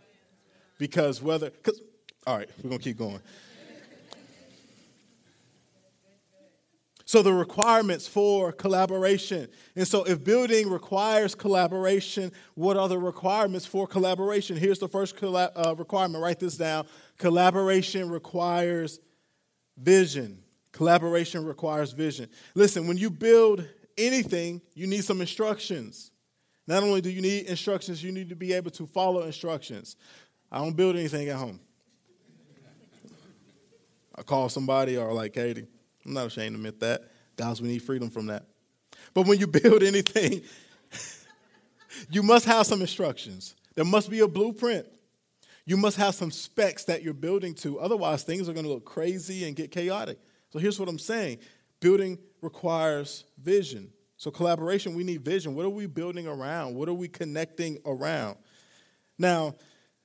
[0.78, 1.80] Because whether, because,
[2.28, 3.18] all right, we're going to keep going.
[7.06, 9.48] So, the requirements for collaboration.
[9.74, 14.56] And so, if building requires collaboration, what are the requirements for collaboration?
[14.56, 16.86] Here's the first colla- uh, requirement write this down
[17.18, 19.00] collaboration requires
[19.76, 20.38] vision.
[20.72, 22.28] Collaboration requires vision.
[22.54, 26.10] Listen, when you build anything, you need some instructions.
[26.66, 29.96] Not only do you need instructions, you need to be able to follow instructions.
[30.50, 31.60] I don't build anything at home.
[34.14, 35.66] I call somebody or like Katie.
[36.04, 37.10] I'm not ashamed to admit that.
[37.36, 38.46] Guys, we need freedom from that.
[39.14, 40.42] But when you build anything,
[42.10, 43.54] you must have some instructions.
[43.74, 44.86] There must be a blueprint.
[45.64, 47.78] You must have some specs that you're building to.
[47.78, 50.18] Otherwise, things are going to look crazy and get chaotic.
[50.52, 51.38] So here's what I'm saying
[51.80, 53.90] building requires vision.
[54.16, 55.54] So, collaboration, we need vision.
[55.56, 56.76] What are we building around?
[56.76, 58.36] What are we connecting around?
[59.18, 59.56] Now,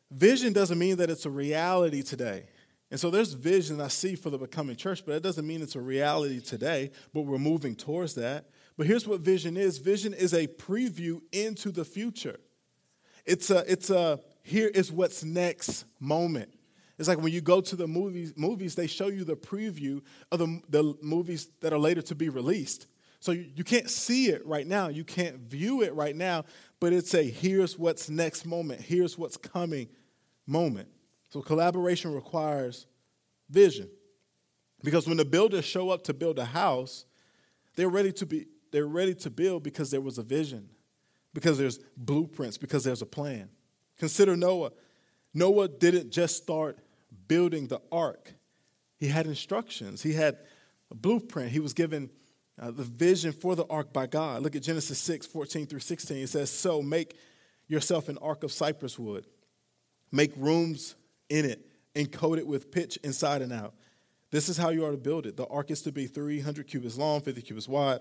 [0.10, 2.48] vision doesn't mean that it's a reality today.
[2.90, 5.76] And so there's vision I see for the becoming church, but that doesn't mean it's
[5.76, 8.46] a reality today, but we're moving towards that.
[8.78, 12.40] But here's what vision is vision is a preview into the future.
[13.26, 16.57] It's a, it's a here is what's next moment.
[16.98, 20.40] It's like when you go to the movies, movies they show you the preview of
[20.40, 22.88] the, the movies that are later to be released.
[23.20, 26.46] So you, you can't see it right now, you can't view it right now,
[26.80, 29.90] but it's a here's what's next moment, here's what's coming
[30.46, 30.90] moment.
[31.30, 32.88] So collaboration requires
[33.50, 33.90] vision.
[34.84, 37.06] Because when the builders show up to build a house,
[37.76, 40.70] they're ready to be they're ready to build because there was a vision,
[41.34, 43.50] because there's blueprints, because there's a plan.
[43.98, 44.72] Consider Noah.
[45.34, 46.80] Noah didn't just start
[47.28, 48.34] building the ark.
[48.98, 50.02] He had instructions.
[50.02, 50.38] He had
[50.92, 51.52] a blueprint.
[51.52, 52.10] He was given
[52.60, 54.42] uh, the vision for the ark by God.
[54.42, 56.18] Look at Genesis 6, 14 through 16.
[56.18, 57.16] It says, So make
[57.68, 59.26] yourself an ark of cypress wood,
[60.12, 60.96] make rooms
[61.30, 63.74] in it, and coat it with pitch inside and out.
[64.32, 65.38] This is how you are to build it.
[65.38, 68.00] The ark is to be 300 cubits long, 50 cubits wide,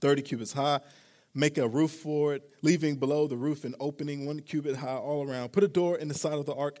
[0.00, 0.80] 30 cubits high.
[1.34, 5.28] Make a roof for it, leaving below the roof an opening one cubit high all
[5.28, 5.52] around.
[5.52, 6.80] Put a door in the side of the ark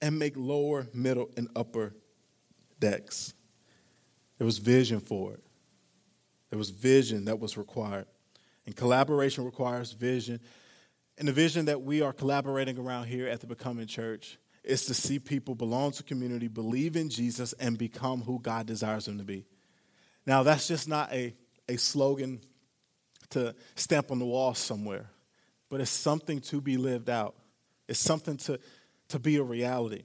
[0.00, 1.94] and make lower, middle, and upper
[2.78, 3.34] decks.
[4.38, 5.42] There was vision for it.
[6.50, 8.06] There was vision that was required.
[8.66, 10.40] And collaboration requires vision.
[11.18, 14.94] And the vision that we are collaborating around here at the Becoming Church is to
[14.94, 19.24] see people belong to community, believe in Jesus, and become who God desires them to
[19.24, 19.46] be.
[20.26, 21.34] Now, that's just not a,
[21.68, 22.40] a slogan
[23.30, 25.10] to stamp on the wall somewhere,
[25.70, 27.36] but it's something to be lived out.
[27.88, 28.58] It's something to,
[29.08, 30.04] to be a reality.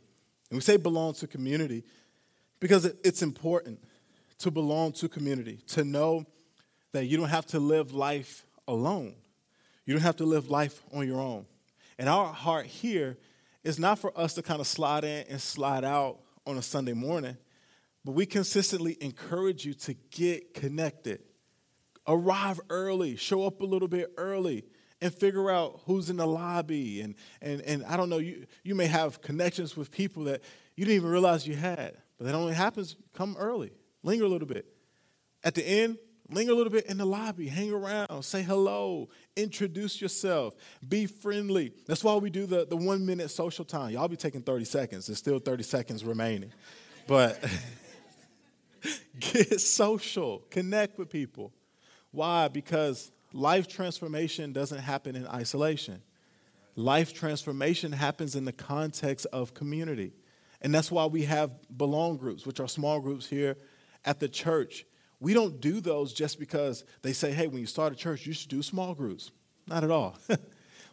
[0.49, 1.83] And we say belong to community
[2.59, 3.79] because it's important
[4.39, 6.25] to belong to community, to know
[6.91, 9.15] that you don't have to live life alone.
[9.85, 11.45] You don't have to live life on your own.
[11.97, 13.17] And our heart here
[13.63, 16.93] is not for us to kind of slide in and slide out on a Sunday
[16.93, 17.37] morning,
[18.03, 21.21] but we consistently encourage you to get connected.
[22.07, 24.63] Arrive early, show up a little bit early,
[25.01, 27.01] and figure out who's in the lobby.
[27.01, 30.41] And, and, and I don't know, you, you may have connections with people that
[30.75, 33.71] you didn't even realize you had, but that only happens, come early,
[34.03, 34.65] linger a little bit.
[35.43, 35.97] At the end,
[36.29, 40.55] linger a little bit in the lobby, hang around, say hello, introduce yourself,
[40.87, 41.73] be friendly.
[41.87, 43.91] That's why we do the, the one minute social time.
[43.91, 46.53] Y'all be taking 30 seconds, there's still 30 seconds remaining.
[47.07, 47.43] But
[49.19, 51.51] get social, connect with people.
[52.11, 52.47] Why?
[52.47, 56.01] Because life transformation doesn't happen in isolation.
[56.75, 60.13] Life transformation happens in the context of community.
[60.61, 63.57] And that's why we have belong groups, which are small groups here
[64.05, 64.85] at the church.
[65.19, 68.33] We don't do those just because they say, hey, when you start a church, you
[68.33, 69.31] should do small groups.
[69.67, 70.17] Not at all.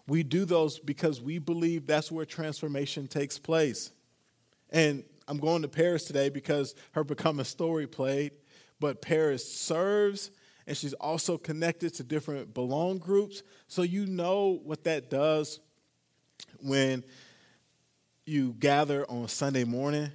[0.06, 3.92] we do those because we believe that's where transformation takes place.
[4.70, 8.32] And I'm going to Paris today because her Become a Story played,
[8.80, 10.30] but Paris serves
[10.68, 13.42] and she's also connected to different belong groups.
[13.68, 15.60] So you know what that does
[16.60, 17.02] when
[18.26, 20.10] you gather on Sunday morning.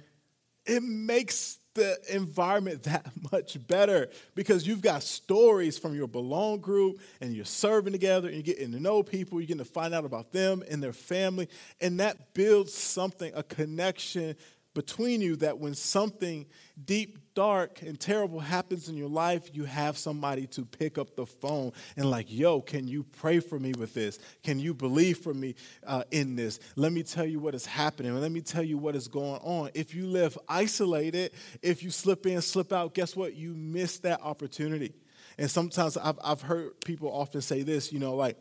[0.64, 7.00] It makes the environment that much better because you've got stories from your belong group
[7.20, 10.04] and you're serving together and you're getting to know people, you're getting to find out
[10.04, 11.48] about them and their family,
[11.80, 14.36] and that builds something, a connection
[14.74, 16.46] between you that when something
[16.84, 21.24] deep, dark, and terrible happens in your life, you have somebody to pick up the
[21.24, 24.18] phone and, like, yo, can you pray for me with this?
[24.42, 25.54] Can you believe for me
[25.86, 26.58] uh, in this?
[26.76, 28.14] Let me tell you what is happening.
[28.20, 29.70] Let me tell you what is going on.
[29.74, 31.32] If you live isolated,
[31.62, 33.34] if you slip in, slip out, guess what?
[33.34, 34.94] You miss that opportunity.
[35.38, 38.36] And sometimes I've, I've heard people often say this, you know, like,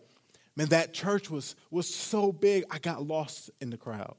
[0.56, 4.16] man, that church was, was so big, I got lost in the crowd.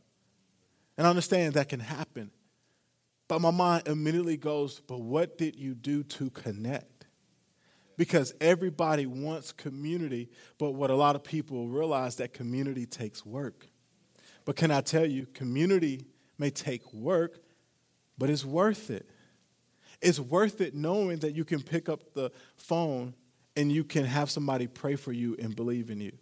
[0.97, 2.31] And I understand that can happen.
[3.29, 7.07] But my mind immediately goes, but what did you do to connect?
[7.97, 10.29] Because everybody wants community,
[10.59, 13.67] but what a lot of people realize that community takes work.
[14.45, 16.07] But can I tell you, community
[16.39, 17.39] may take work,
[18.19, 19.09] but it's worth it.
[20.03, 23.15] It's worth it knowing that you can pick up the phone
[23.57, 26.13] and you can have somebody pray for you and believe in you.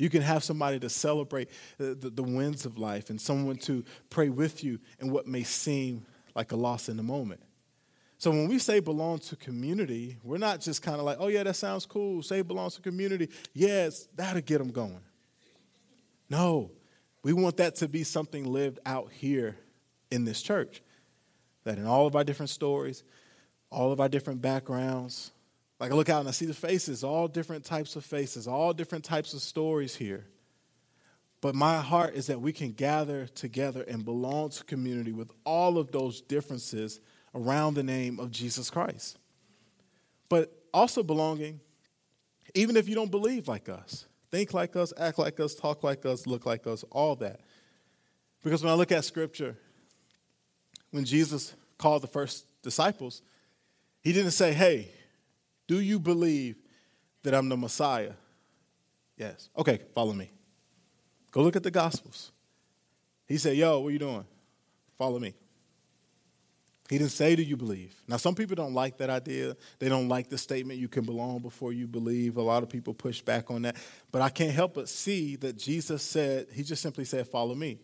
[0.00, 3.84] You can have somebody to celebrate the, the, the, wins of life and someone to
[4.08, 7.42] pray with you in what may seem like a loss in the moment.
[8.16, 11.42] So when we say belong to community, we're not just kind of like, oh, yeah,
[11.42, 12.22] that sounds cool.
[12.22, 13.28] Say belong to community.
[13.52, 15.02] Yes, that'll get them going.
[16.30, 16.70] No,
[17.22, 19.56] We want that to be something lived out here
[20.10, 20.80] in this church.
[21.64, 23.04] That in all of our different stories,
[23.70, 25.30] all of our different backgrounds,
[25.80, 28.74] like I look out and I see the faces, all different types of faces, all
[28.74, 30.26] different types of stories here.
[31.40, 35.78] But my heart is that we can gather together and belong to community with all
[35.78, 37.00] of those differences
[37.34, 39.18] around the name of Jesus Christ.
[40.28, 41.60] But also belonging,
[42.54, 46.04] even if you don't believe like us, think like us, act like us, talk like
[46.04, 47.40] us, look like us, all that.
[48.44, 49.56] Because when I look at scripture,
[50.90, 53.22] when Jesus called the first disciples,
[54.02, 54.90] he didn't say, Hey,
[55.70, 56.56] do you believe
[57.22, 58.14] that I'm the Messiah?
[59.16, 59.50] Yes.
[59.56, 60.32] Okay, follow me.
[61.30, 62.32] Go look at the Gospels.
[63.28, 64.24] He said, Yo, what are you doing?
[64.98, 65.32] Follow me.
[66.88, 67.94] He didn't say, Do you believe?
[68.08, 69.56] Now, some people don't like that idea.
[69.78, 72.36] They don't like the statement, You can belong before you believe.
[72.36, 73.76] A lot of people push back on that.
[74.10, 77.78] But I can't help but see that Jesus said, He just simply said, Follow me.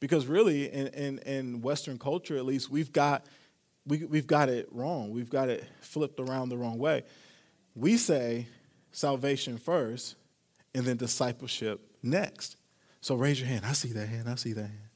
[0.00, 3.26] Because really, in, in, in Western culture at least, we've got,
[3.86, 5.10] we, we've got it wrong.
[5.10, 7.04] We've got it flipped around the wrong way.
[7.74, 8.48] We say
[8.90, 10.16] salvation first
[10.74, 12.56] and then discipleship next.
[13.00, 13.64] So raise your hand.
[13.64, 14.28] I see that hand.
[14.28, 14.88] I see that hand.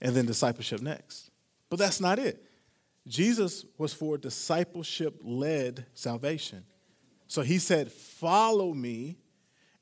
[0.00, 1.30] And then discipleship next.
[1.70, 2.44] But that's not it.
[3.06, 6.64] Jesus was for discipleship led salvation.
[7.26, 9.18] So he said, Follow me.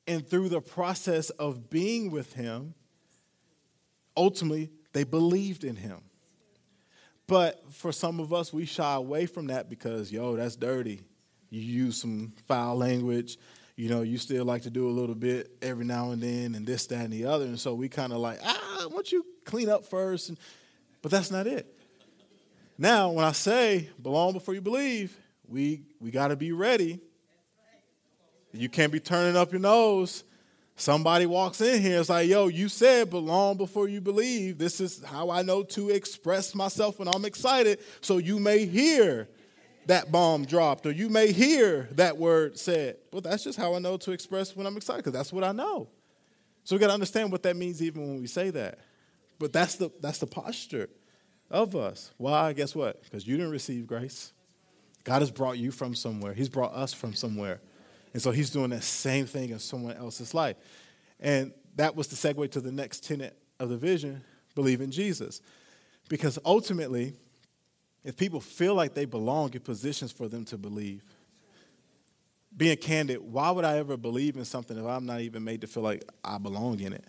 [0.09, 2.73] And through the process of being with him,
[4.15, 5.99] ultimately, they believed in him.
[7.27, 11.01] But for some of us, we shy away from that because, yo, that's dirty.
[11.49, 13.37] You use some foul language.
[13.75, 16.65] You know, you still like to do a little bit every now and then, and
[16.65, 17.45] this, that, and the other.
[17.45, 20.29] And so we kind of like, ah, why don't you clean up first?
[20.29, 20.39] And,
[21.01, 21.77] but that's not it.
[22.77, 25.15] Now, when I say belong before you believe,
[25.47, 26.99] we, we got to be ready.
[28.53, 30.23] You can't be turning up your nose.
[30.79, 34.59] Somebody walks in here, it's like, yo, you said but long before you believe.
[34.59, 37.79] This is how I know to express myself when I'm excited.
[38.01, 39.27] So you may hear
[39.87, 42.97] that bomb dropped or you may hear that word said.
[43.11, 45.51] But that's just how I know to express when I'm excited because that's what I
[45.51, 45.89] know.
[46.63, 48.77] So we got to understand what that means even when we say that.
[49.39, 50.89] But that's the, that's the posture
[51.49, 52.11] of us.
[52.17, 52.53] Why?
[52.53, 53.01] Guess what?
[53.03, 54.31] Because you didn't receive grace.
[55.03, 57.61] God has brought you from somewhere, He's brought us from somewhere.
[58.17, 60.55] And so He's doing that same thing in someone else's life.
[61.19, 64.23] And that was the segue to the next tenet of the vision
[64.55, 65.39] believe in Jesus.
[66.09, 67.13] Because ultimately,
[68.03, 71.03] if people feel like they belong in positions for them to believe,
[72.57, 75.67] being candid, why would I ever believe in something if I'm not even made to
[75.67, 77.05] feel like I belong in it?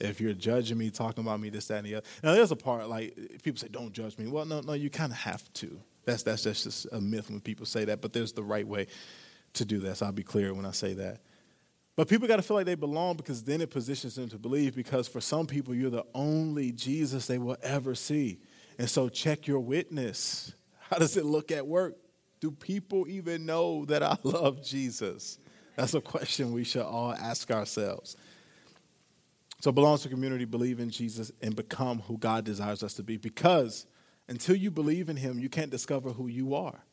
[0.00, 2.06] if you're judging me, talking about me, this, that, and the other.
[2.22, 5.12] Now, there's a part like people say, "Don't judge me." Well, no, no, you kind
[5.12, 5.78] of have to.
[6.06, 8.86] That's that's that's just a myth when people say that, but there's the right way
[9.54, 9.96] to do that.
[9.96, 11.20] So I'll be clear when I say that.
[11.96, 14.74] But people got to feel like they belong because then it positions them to believe.
[14.74, 18.40] Because for some people, you're the only Jesus they will ever see,
[18.78, 20.54] and so check your witness.
[20.90, 21.96] How does it look at work?
[22.40, 25.38] Do people even know that I love Jesus?
[25.76, 28.16] That's a question we should all ask ourselves.
[29.60, 33.16] So belongs to community, believe in Jesus, and become who God desires us to be.
[33.16, 33.86] Because
[34.28, 36.84] until you believe in Him, you can't discover who you are.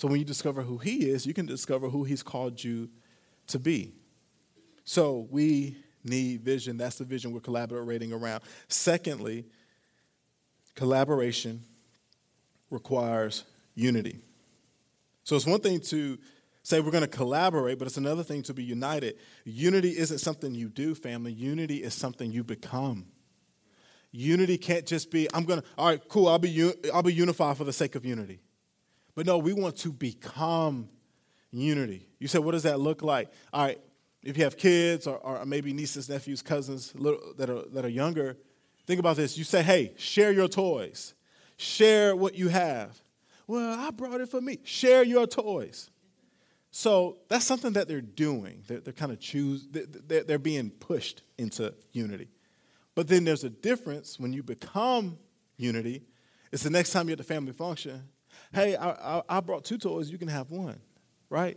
[0.00, 2.88] So when you discover who He is, you can discover who He's called you
[3.48, 3.92] to be.
[4.82, 6.78] So we need vision.
[6.78, 8.42] That's the vision we're collaborating around.
[8.68, 9.44] Secondly,
[10.74, 11.64] collaboration
[12.70, 14.20] requires unity.
[15.24, 16.16] So it's one thing to
[16.62, 19.18] say we're going to collaborate, but it's another thing to be united.
[19.44, 21.32] Unity isn't something you do, family.
[21.32, 23.04] Unity is something you become.
[24.12, 27.58] Unity can't just be, I'm going to, all right, cool, I'll be, I'll be unified
[27.58, 28.40] for the sake of unity.
[29.20, 30.88] But no, we want to become
[31.50, 32.08] unity.
[32.18, 33.30] You said, what does that look like?
[33.52, 33.78] All right,
[34.22, 36.94] if you have kids or, or maybe nieces, nephews, cousins
[37.36, 38.38] that are, that are younger,
[38.86, 39.36] think about this.
[39.36, 41.12] You say, hey, share your toys,
[41.58, 42.98] share what you have.
[43.46, 44.60] Well, I brought it for me.
[44.64, 45.90] Share your toys.
[46.70, 48.62] So that's something that they're doing.
[48.68, 49.68] They're, they're kind of choose.
[49.70, 52.28] They're, they're being pushed into unity.
[52.94, 55.18] But then there's a difference when you become
[55.58, 56.04] unity.
[56.52, 58.08] It's the next time you're at the family function.
[58.52, 60.10] Hey, I, I, brought two toys.
[60.10, 60.80] You can have one,
[61.28, 61.56] right?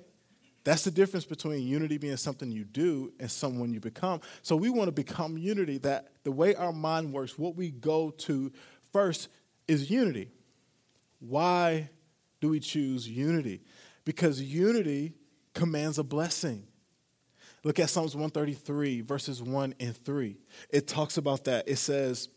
[0.63, 4.21] That's the difference between unity being something you do and someone you become.
[4.43, 5.79] So we want to become unity.
[5.79, 8.51] That the way our mind works, what we go to
[8.91, 9.29] first
[9.67, 10.31] is unity.
[11.19, 11.89] Why
[12.41, 13.61] do we choose unity?
[14.05, 15.13] because unity
[15.53, 16.67] commands a blessing.
[17.63, 20.37] Look at Psalms 133, verses 1 and 3.
[20.69, 21.67] It talks about that.
[21.67, 22.27] It says,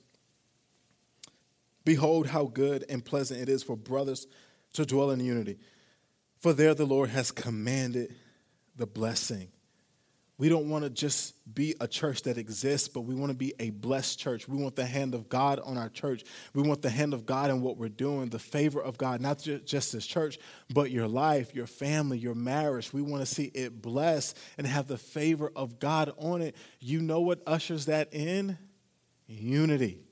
[1.84, 4.26] Behold, how good and pleasant it is for brothers
[4.74, 5.58] to dwell in unity.
[6.38, 8.14] For there the Lord has commanded
[8.76, 9.48] the blessing.
[10.38, 13.54] we don't want to just be a church that exists, but we want to be
[13.58, 14.46] a blessed church.
[14.46, 16.24] We want the hand of God on our church.
[16.52, 19.38] We want the hand of God in what we're doing, the favor of God, not
[19.38, 20.38] just this church,
[20.72, 22.92] but your life, your family, your marriage.
[22.92, 26.54] We want to see it blessed and have the favor of God on it.
[26.80, 28.58] You know what ushers that in?
[29.26, 30.05] Unity.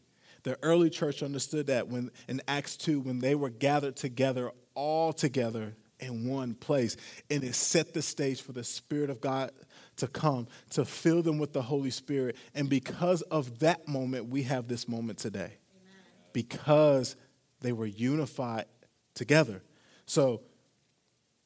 [0.45, 5.13] The early church understood that when in Acts 2, when they were gathered together, all
[5.13, 6.97] together in one place,
[7.31, 9.53] and it set the stage for the Spirit of God
[9.97, 12.37] to come, to fill them with the Holy Spirit.
[12.55, 15.41] And because of that moment, we have this moment today.
[15.41, 16.03] Amen.
[16.33, 17.17] Because
[17.61, 18.67] they were unified
[19.15, 19.63] together.
[20.05, 20.43] So,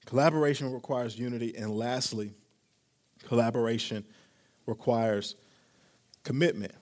[0.07, 1.55] collaboration requires unity.
[1.57, 2.33] And lastly,
[3.29, 4.05] collaboration
[4.67, 5.37] requires
[6.25, 6.73] commitment.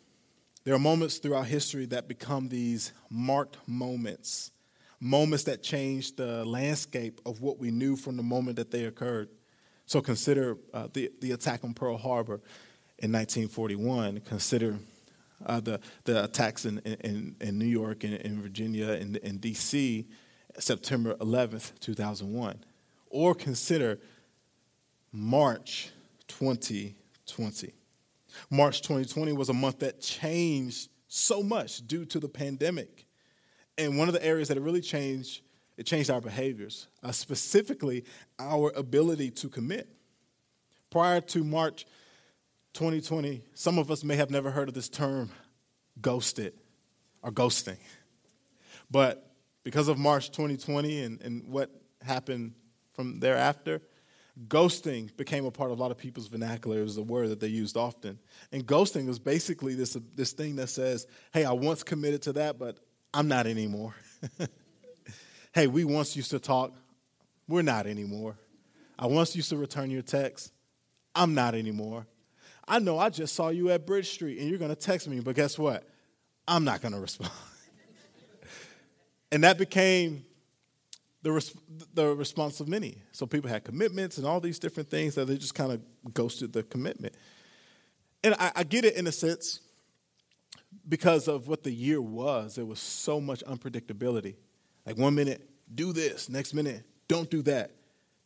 [0.66, 4.50] There are moments throughout history that become these marked moments,
[4.98, 9.28] moments that change the landscape of what we knew from the moment that they occurred.
[9.84, 12.40] So consider uh, the, the attack on Pearl Harbor
[12.98, 14.22] in 1941.
[14.22, 14.80] Consider
[15.46, 19.24] uh, the, the attacks in, in, in New York and in, in Virginia and in,
[19.24, 20.04] in D.C.
[20.58, 22.64] September 11th, 2001.
[23.10, 24.00] Or consider
[25.12, 25.92] March
[26.26, 27.75] 2020.
[28.50, 33.06] March 2020 was a month that changed so much due to the pandemic.
[33.78, 35.42] And one of the areas that it really changed
[35.76, 38.04] it changed our behaviors, uh, specifically
[38.38, 39.88] our ability to commit.
[40.90, 41.84] Prior to March
[42.72, 45.30] 2020, some of us may have never heard of this term
[46.00, 46.54] ghosted
[47.22, 47.76] or ghosting.
[48.90, 49.30] But
[49.64, 51.70] because of March 2020 and, and what
[52.02, 52.54] happened
[52.94, 53.82] from thereafter,
[54.48, 56.80] ghosting became a part of a lot of people's vernacular.
[56.80, 58.18] It was a word that they used often.
[58.52, 62.58] And ghosting is basically this, this thing that says, hey, I once committed to that,
[62.58, 62.78] but
[63.14, 63.94] I'm not anymore.
[65.56, 66.74] Hey, we once used to talk.
[67.48, 68.36] We're not anymore.
[68.98, 70.52] I once used to return your text.
[71.14, 72.06] I'm not anymore.
[72.68, 75.34] I know I just saw you at Bridge Street and you're to text me, but
[75.34, 75.88] guess what?
[76.46, 77.30] I'm not to respond.
[79.32, 80.26] and that became
[81.26, 81.56] the, res-
[81.92, 83.02] the response of many.
[83.10, 85.80] So people had commitments and all these different things that they just kind of
[86.14, 87.16] ghosted the commitment.
[88.22, 89.58] And I, I get it in a sense
[90.88, 92.54] because of what the year was.
[92.54, 94.36] There was so much unpredictability.
[94.86, 97.72] Like one minute, do this, next minute, don't do that.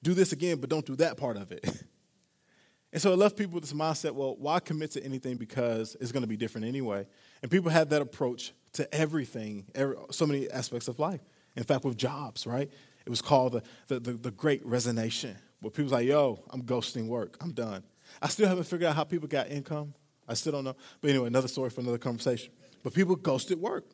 [0.02, 1.64] Do this again, but don't do that part of it.
[2.92, 6.12] and so it left people with this mindset well, why commit to anything because it's
[6.12, 7.06] going to be different anyway?
[7.40, 11.22] And people had that approach to everything, every, so many aspects of life.
[11.56, 12.70] In fact, with jobs, right?
[13.06, 17.06] It was called the, the, the, the great resignation, where people's like, yo, I'm ghosting
[17.06, 17.82] work, I'm done.
[18.20, 19.94] I still haven't figured out how people got income.
[20.28, 20.76] I still don't know.
[21.00, 22.52] But anyway, another story for another conversation.
[22.82, 23.84] But people ghosted work.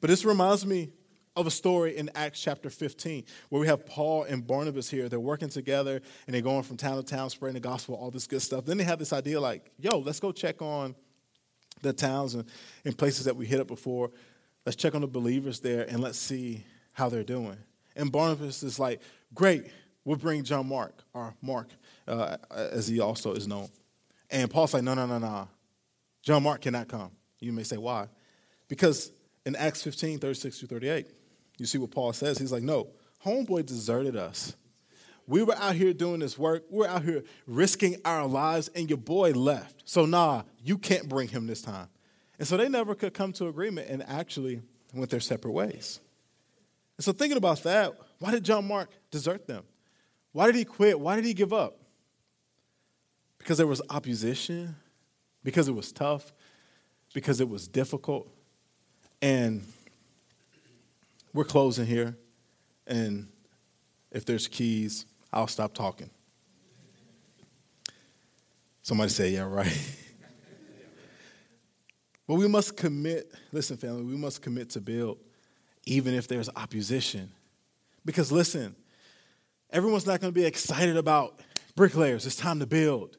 [0.00, 0.90] But this reminds me
[1.34, 5.08] of a story in Acts chapter 15 where we have Paul and Barnabas here.
[5.08, 8.26] They're working together and they're going from town to town, spreading the gospel, all this
[8.26, 8.66] good stuff.
[8.66, 10.94] Then they have this idea like, yo, let's go check on
[11.80, 12.44] the towns and,
[12.84, 14.10] and places that we hit up before.
[14.66, 17.56] Let's check on the believers there and let's see how they're doing.
[17.96, 19.00] And Barnabas is like,
[19.34, 19.66] great,
[20.04, 21.68] we'll bring John Mark, or Mark,
[22.08, 23.68] uh, as he also is known.
[24.30, 25.48] And Paul's like, no, no, no, no.
[26.22, 27.10] John Mark cannot come.
[27.40, 28.08] You may say, why?
[28.68, 29.12] Because
[29.44, 31.06] in Acts 15, 36 through 38,
[31.58, 32.38] you see what Paul says?
[32.38, 32.88] He's like, no,
[33.24, 34.56] homeboy deserted us.
[35.26, 36.64] We were out here doing this work.
[36.70, 39.82] We are out here risking our lives, and your boy left.
[39.84, 41.88] So, nah, you can't bring him this time.
[42.38, 44.62] And so they never could come to agreement and actually
[44.92, 46.00] went their separate ways.
[46.96, 49.64] And so, thinking about that, why did John Mark desert them?
[50.32, 50.98] Why did he quit?
[50.98, 51.78] Why did he give up?
[53.38, 54.76] Because there was opposition,
[55.42, 56.32] because it was tough,
[57.12, 58.28] because it was difficult.
[59.20, 59.64] And
[61.32, 62.16] we're closing here,
[62.86, 63.28] and
[64.10, 66.10] if there's keys, I'll stop talking.
[68.82, 69.66] Somebody say, yeah, right.
[72.26, 75.18] but we must commit, listen, family, we must commit to build,
[75.84, 77.30] even if there's opposition.
[78.04, 78.74] Because listen,
[79.70, 81.40] everyone's not going to be excited about
[81.74, 83.16] bricklayers, it's time to build.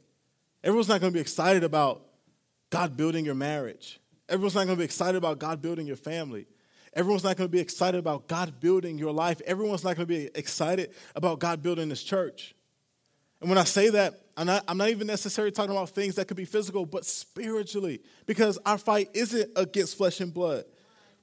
[0.63, 2.03] Everyone's not going to be excited about
[2.69, 3.99] God building your marriage.
[4.29, 6.47] Everyone's not going to be excited about God building your family.
[6.93, 9.41] Everyone's not going to be excited about God building your life.
[9.45, 12.55] Everyone's not going to be excited about God building this church.
[13.41, 16.27] And when I say that, I'm not, I'm not even necessarily talking about things that
[16.27, 20.63] could be physical, but spiritually, because our fight isn't against flesh and blood,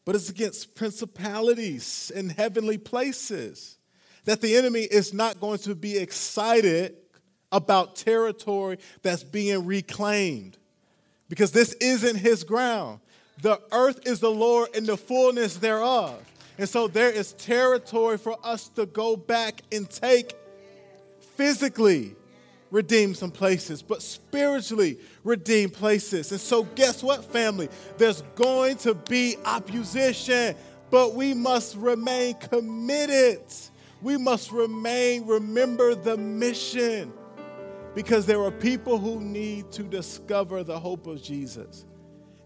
[0.05, 3.78] but it's against principalities in heavenly places.
[4.24, 6.96] That the enemy is not going to be excited
[7.53, 10.57] about territory that's being reclaimed
[11.28, 13.01] because this isn't his ground.
[13.42, 16.22] The earth is the Lord and the fullness thereof.
[16.59, 20.34] And so there is territory for us to go back and take
[21.36, 22.14] physically.
[22.70, 26.30] Redeem some places, but spiritually redeem places.
[26.30, 27.68] And so, guess what, family?
[27.98, 30.54] There's going to be opposition,
[30.90, 33.42] but we must remain committed.
[34.02, 37.12] We must remain, remember the mission,
[37.94, 41.84] because there are people who need to discover the hope of Jesus.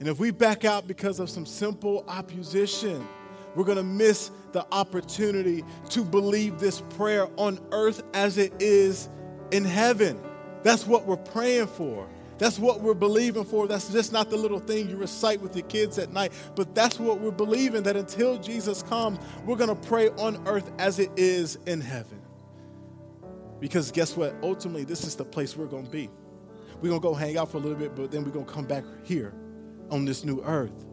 [0.01, 3.07] And if we back out because of some simple opposition,
[3.55, 9.09] we're going to miss the opportunity to believe this prayer on earth as it is
[9.51, 10.21] in heaven.
[10.63, 12.09] That's what we're praying for.
[12.39, 13.69] That's what we're believing for.
[13.69, 16.99] That's just not the little thing you recite with your kids at night, but that's
[16.99, 21.11] what we're believing that until Jesus comes, we're going to pray on earth as it
[21.17, 22.21] is in heaven.
[23.61, 24.35] Because guess what?
[24.43, 26.11] Ultimately, this is the place we're going to be.
[26.81, 28.53] We're going to go hang out for a little bit, but then we're going to
[28.53, 29.33] come back here
[29.91, 30.85] on this new earth,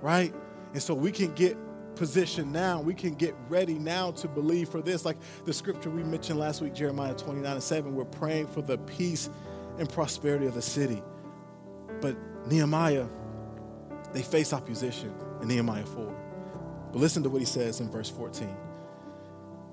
[0.00, 0.34] right?
[0.72, 1.56] And so we can get
[1.98, 2.80] positioned now.
[2.80, 5.04] We can get ready now to believe for this.
[5.04, 8.78] Like the scripture we mentioned last week, Jeremiah 29 and 7, we're praying for the
[8.78, 9.28] peace
[9.78, 11.02] and prosperity of the city.
[12.00, 13.06] But Nehemiah,
[14.12, 16.14] they face opposition in Nehemiah 4.
[16.92, 18.48] But listen to what he says in verse 14.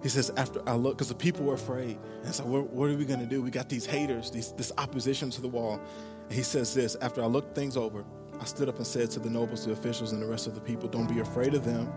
[0.01, 1.97] He says, after I look, because the people were afraid.
[2.23, 3.41] And so, what, what are we going to do?
[3.41, 5.79] We got these haters, these, this opposition to the wall.
[6.25, 8.03] And he says this After I looked things over,
[8.39, 10.61] I stood up and said to the nobles, the officials, and the rest of the
[10.61, 11.91] people, Don't be afraid of them.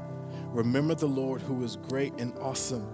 [0.59, 2.85] Remember the Lord who is great and awesome,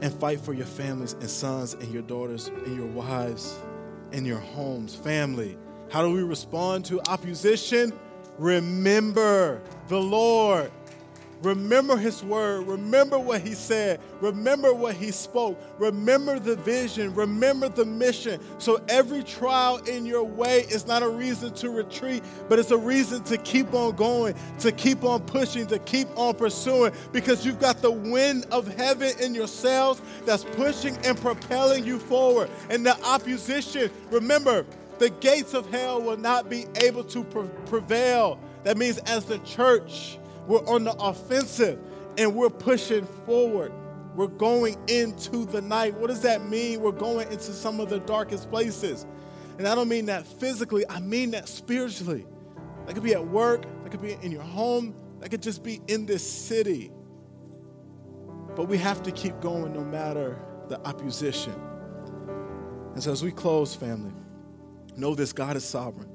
[0.00, 3.58] and fight for your families and sons and your daughters and your wives
[4.12, 4.94] and your homes.
[4.94, 5.58] Family,
[5.90, 7.92] how do we respond to opposition?
[8.38, 10.72] Remember the Lord.
[11.44, 12.66] Remember his word.
[12.66, 14.00] Remember what he said.
[14.20, 15.60] Remember what he spoke.
[15.78, 17.14] Remember the vision.
[17.14, 18.40] Remember the mission.
[18.58, 22.78] So every trial in your way is not a reason to retreat, but it's a
[22.78, 27.60] reason to keep on going, to keep on pushing, to keep on pursuing because you've
[27.60, 32.48] got the wind of heaven in your sails that's pushing and propelling you forward.
[32.70, 34.64] And the opposition, remember,
[34.98, 37.24] the gates of hell will not be able to
[37.66, 38.38] prevail.
[38.62, 41.78] That means as the church, we're on the offensive
[42.18, 43.72] and we're pushing forward.
[44.14, 45.94] We're going into the night.
[45.94, 46.80] What does that mean?
[46.80, 49.06] We're going into some of the darkest places.
[49.58, 52.26] And I don't mean that physically, I mean that spiritually.
[52.86, 55.80] That could be at work, that could be in your home, that could just be
[55.88, 56.92] in this city.
[58.54, 60.36] But we have to keep going no matter
[60.68, 61.54] the opposition.
[62.94, 64.12] And so as we close, family,
[64.96, 66.13] know this God is sovereign.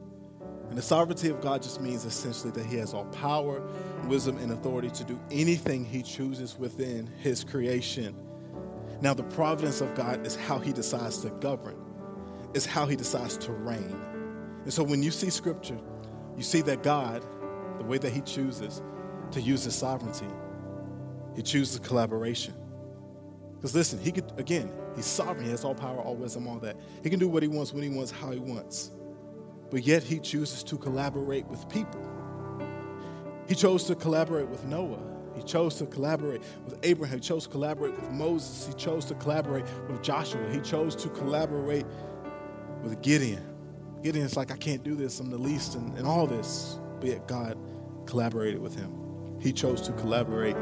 [0.70, 3.62] And the sovereignty of God just means essentially that He has all power,
[4.06, 8.16] wisdom, and authority to do anything He chooses within His creation.
[9.02, 11.76] Now, the providence of God is how He decides to govern,
[12.54, 14.00] is how He decides to reign.
[14.64, 15.80] And so when you see Scripture,
[16.38, 17.26] you see that God,
[17.80, 18.84] the way that He chooses
[19.32, 20.28] to use His sovereignty,
[21.36, 22.54] He chooses collaboration.
[23.56, 26.78] Because listen, He could, again, He's sovereign, He has all power, all wisdom, all that.
[27.02, 28.92] He can do what He wants, when He wants, how He wants
[29.70, 32.02] but yet he chooses to collaborate with people.
[33.48, 35.00] He chose to collaborate with Noah.
[35.36, 37.20] He chose to collaborate with Abraham.
[37.20, 38.68] He chose to collaborate with Moses.
[38.68, 40.42] He chose to collaborate with Joshua.
[40.52, 41.86] He chose to collaborate
[42.84, 43.44] with Gideon.
[44.04, 45.20] Gideon's like, I can't do this.
[45.20, 46.80] I'm the least in, in all this.
[47.00, 47.58] But yet God
[48.06, 48.94] collaborated with him.
[49.40, 50.58] He chose to collaborate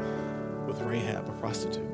[0.66, 1.87] with Rahab, a prostitute.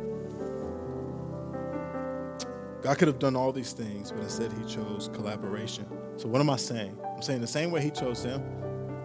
[2.85, 5.87] God could have done all these things, but instead he chose collaboration.
[6.19, 6.95] So, what am I saying?
[7.17, 8.43] I'm saying the same way he chose him,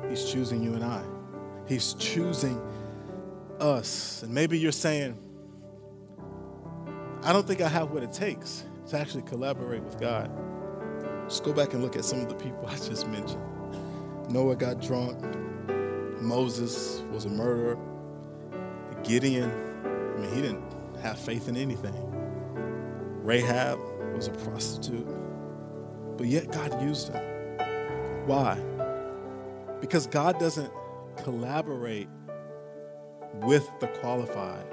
[0.09, 1.01] he's choosing you and I.
[1.65, 2.61] He's choosing
[3.61, 4.21] us.
[4.21, 5.17] And maybe you're saying,
[7.23, 10.30] I don't think I have what it takes to actually collaborate with God.
[11.30, 13.41] Just go back and look at some of the people I just mentioned.
[14.30, 15.23] Noah got drunk.
[16.19, 17.77] Moses was a murderer.
[19.05, 19.49] Gideon,
[19.86, 20.63] I mean, he didn't
[21.01, 22.09] have faith in anything.
[23.30, 23.80] Rahab
[24.15, 25.07] was a prostitute.
[26.17, 27.23] But yet God used him.
[28.25, 28.55] Why?
[29.80, 30.73] Because God doesn't
[31.17, 32.09] collaborate
[33.36, 34.65] with the qualified.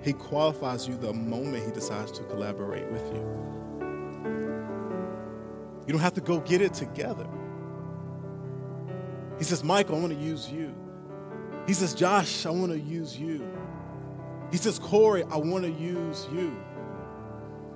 [0.00, 3.20] He qualifies you the moment He decides to collaborate with you.
[5.86, 7.28] You don't have to go get it together.
[9.36, 10.74] He says, Michael, I want to use you.
[11.66, 13.46] He says, Josh, I want to use you.
[14.50, 16.56] He says, Corey, I want to use you.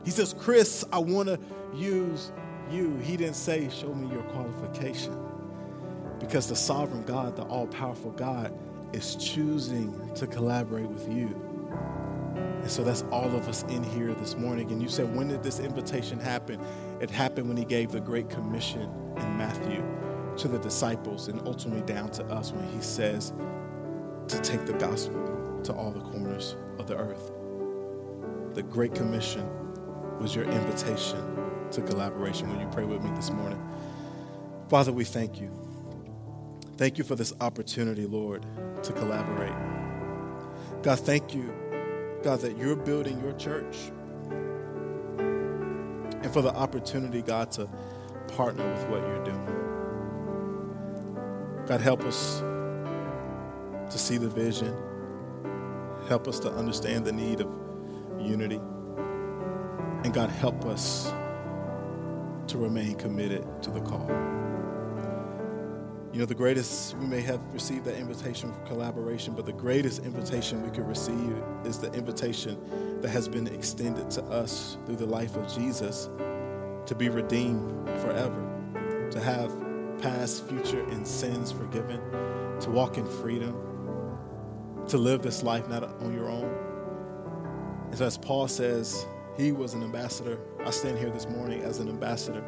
[0.09, 1.39] He says, Chris, I want to
[1.75, 2.33] use
[2.71, 2.97] you.
[2.97, 5.15] He didn't say, Show me your qualification.
[6.19, 8.59] Because the sovereign God, the all powerful God,
[8.95, 11.27] is choosing to collaborate with you.
[12.35, 14.73] And so that's all of us in here this morning.
[14.73, 16.59] And you said, When did this invitation happen?
[17.03, 19.85] It happened when he gave the Great Commission in Matthew
[20.39, 23.35] to the disciples and ultimately down to us when he says
[24.29, 27.31] to take the gospel to all the corners of the earth.
[28.55, 29.47] The Great Commission
[30.21, 31.23] was your invitation
[31.71, 32.49] to collaboration.
[32.49, 33.63] When you pray with me this morning,
[34.69, 35.51] Father, we thank you.
[36.77, 38.47] Thank you for this opportunity, Lord,
[38.83, 39.55] to collaborate.
[40.83, 41.53] God, thank you,
[42.23, 43.91] God, that you're building your church.
[45.19, 47.69] And for the opportunity, God, to
[48.29, 49.55] partner with what you're doing.
[51.67, 54.75] God, help us to see the vision.
[56.09, 57.51] Help us to understand the need of
[58.21, 58.61] unity.
[60.09, 61.13] And God, help us
[62.47, 64.09] to remain committed to the call.
[66.15, 70.07] You know, the greatest, we may have received that invitation for collaboration, but the greatest
[70.07, 71.37] invitation we could receive
[71.67, 72.59] is the invitation
[73.03, 76.09] that has been extended to us through the life of Jesus
[76.87, 79.53] to be redeemed forever, to have
[80.01, 82.01] past, future, and sins forgiven,
[82.61, 83.55] to walk in freedom,
[84.87, 86.51] to live this life not on your own.
[87.89, 89.05] And so, as Paul says,
[89.39, 90.39] he was an ambassador.
[90.65, 92.45] I stand here this morning as an ambassador,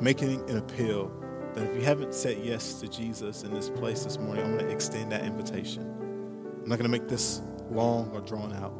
[0.00, 1.12] making an appeal
[1.54, 4.66] that if you haven't said yes to Jesus in this place this morning, I'm going
[4.66, 5.82] to extend that invitation.
[5.82, 7.40] I'm not going to make this
[7.70, 8.74] long or drawn out.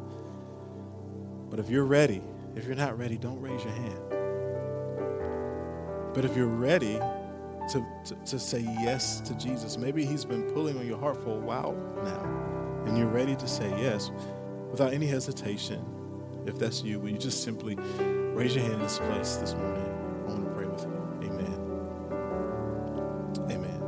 [1.49, 2.21] But if you're ready,
[2.55, 4.01] if you're not ready, don't raise your hand.
[6.13, 6.99] But if you're ready
[7.71, 11.29] to, to, to, say yes to Jesus, maybe He's been pulling on your heart for
[11.29, 11.73] a while
[12.03, 14.11] now, and you're ready to say yes
[14.69, 15.94] without any hesitation.
[16.45, 17.75] If that's you, will you just simply
[18.33, 19.83] raise your hand in this place this morning?
[20.27, 20.91] I want to pray with you.
[21.29, 21.59] Amen.
[23.51, 23.81] Amen.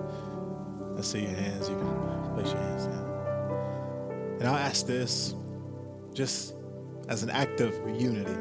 [0.96, 1.70] Let's see your hands.
[1.70, 4.38] You can place your hands down.
[4.40, 5.36] And I'll ask this
[6.14, 6.56] just
[7.10, 8.36] as an act of unity.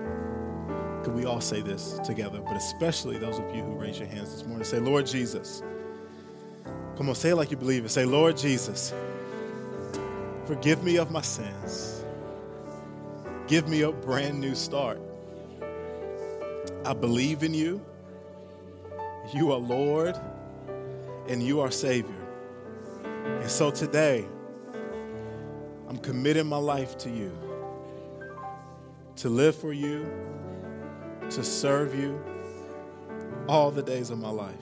[1.04, 2.40] Could we all say this together?
[2.40, 4.64] But especially those of you who raise your hands this morning.
[4.64, 5.62] Say, Lord Jesus.
[6.96, 7.90] Come on, say it like you believe it.
[7.90, 8.94] Say, Lord Jesus,
[10.46, 11.95] forgive me of my sins.
[13.46, 15.00] Give me a brand new start.
[16.84, 17.80] I believe in you.
[19.32, 20.16] You are Lord
[21.28, 22.26] and you are Savior.
[23.24, 24.24] And so today,
[25.88, 27.30] I'm committing my life to you,
[29.16, 30.10] to live for you,
[31.30, 32.20] to serve you
[33.48, 34.54] all the days of my life.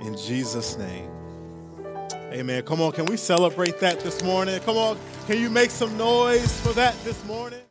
[0.00, 1.19] In Jesus' name.
[2.32, 2.62] Amen.
[2.62, 4.60] Come on, can we celebrate that this morning?
[4.60, 4.96] Come on,
[5.26, 7.58] can you make some noise for that this morning?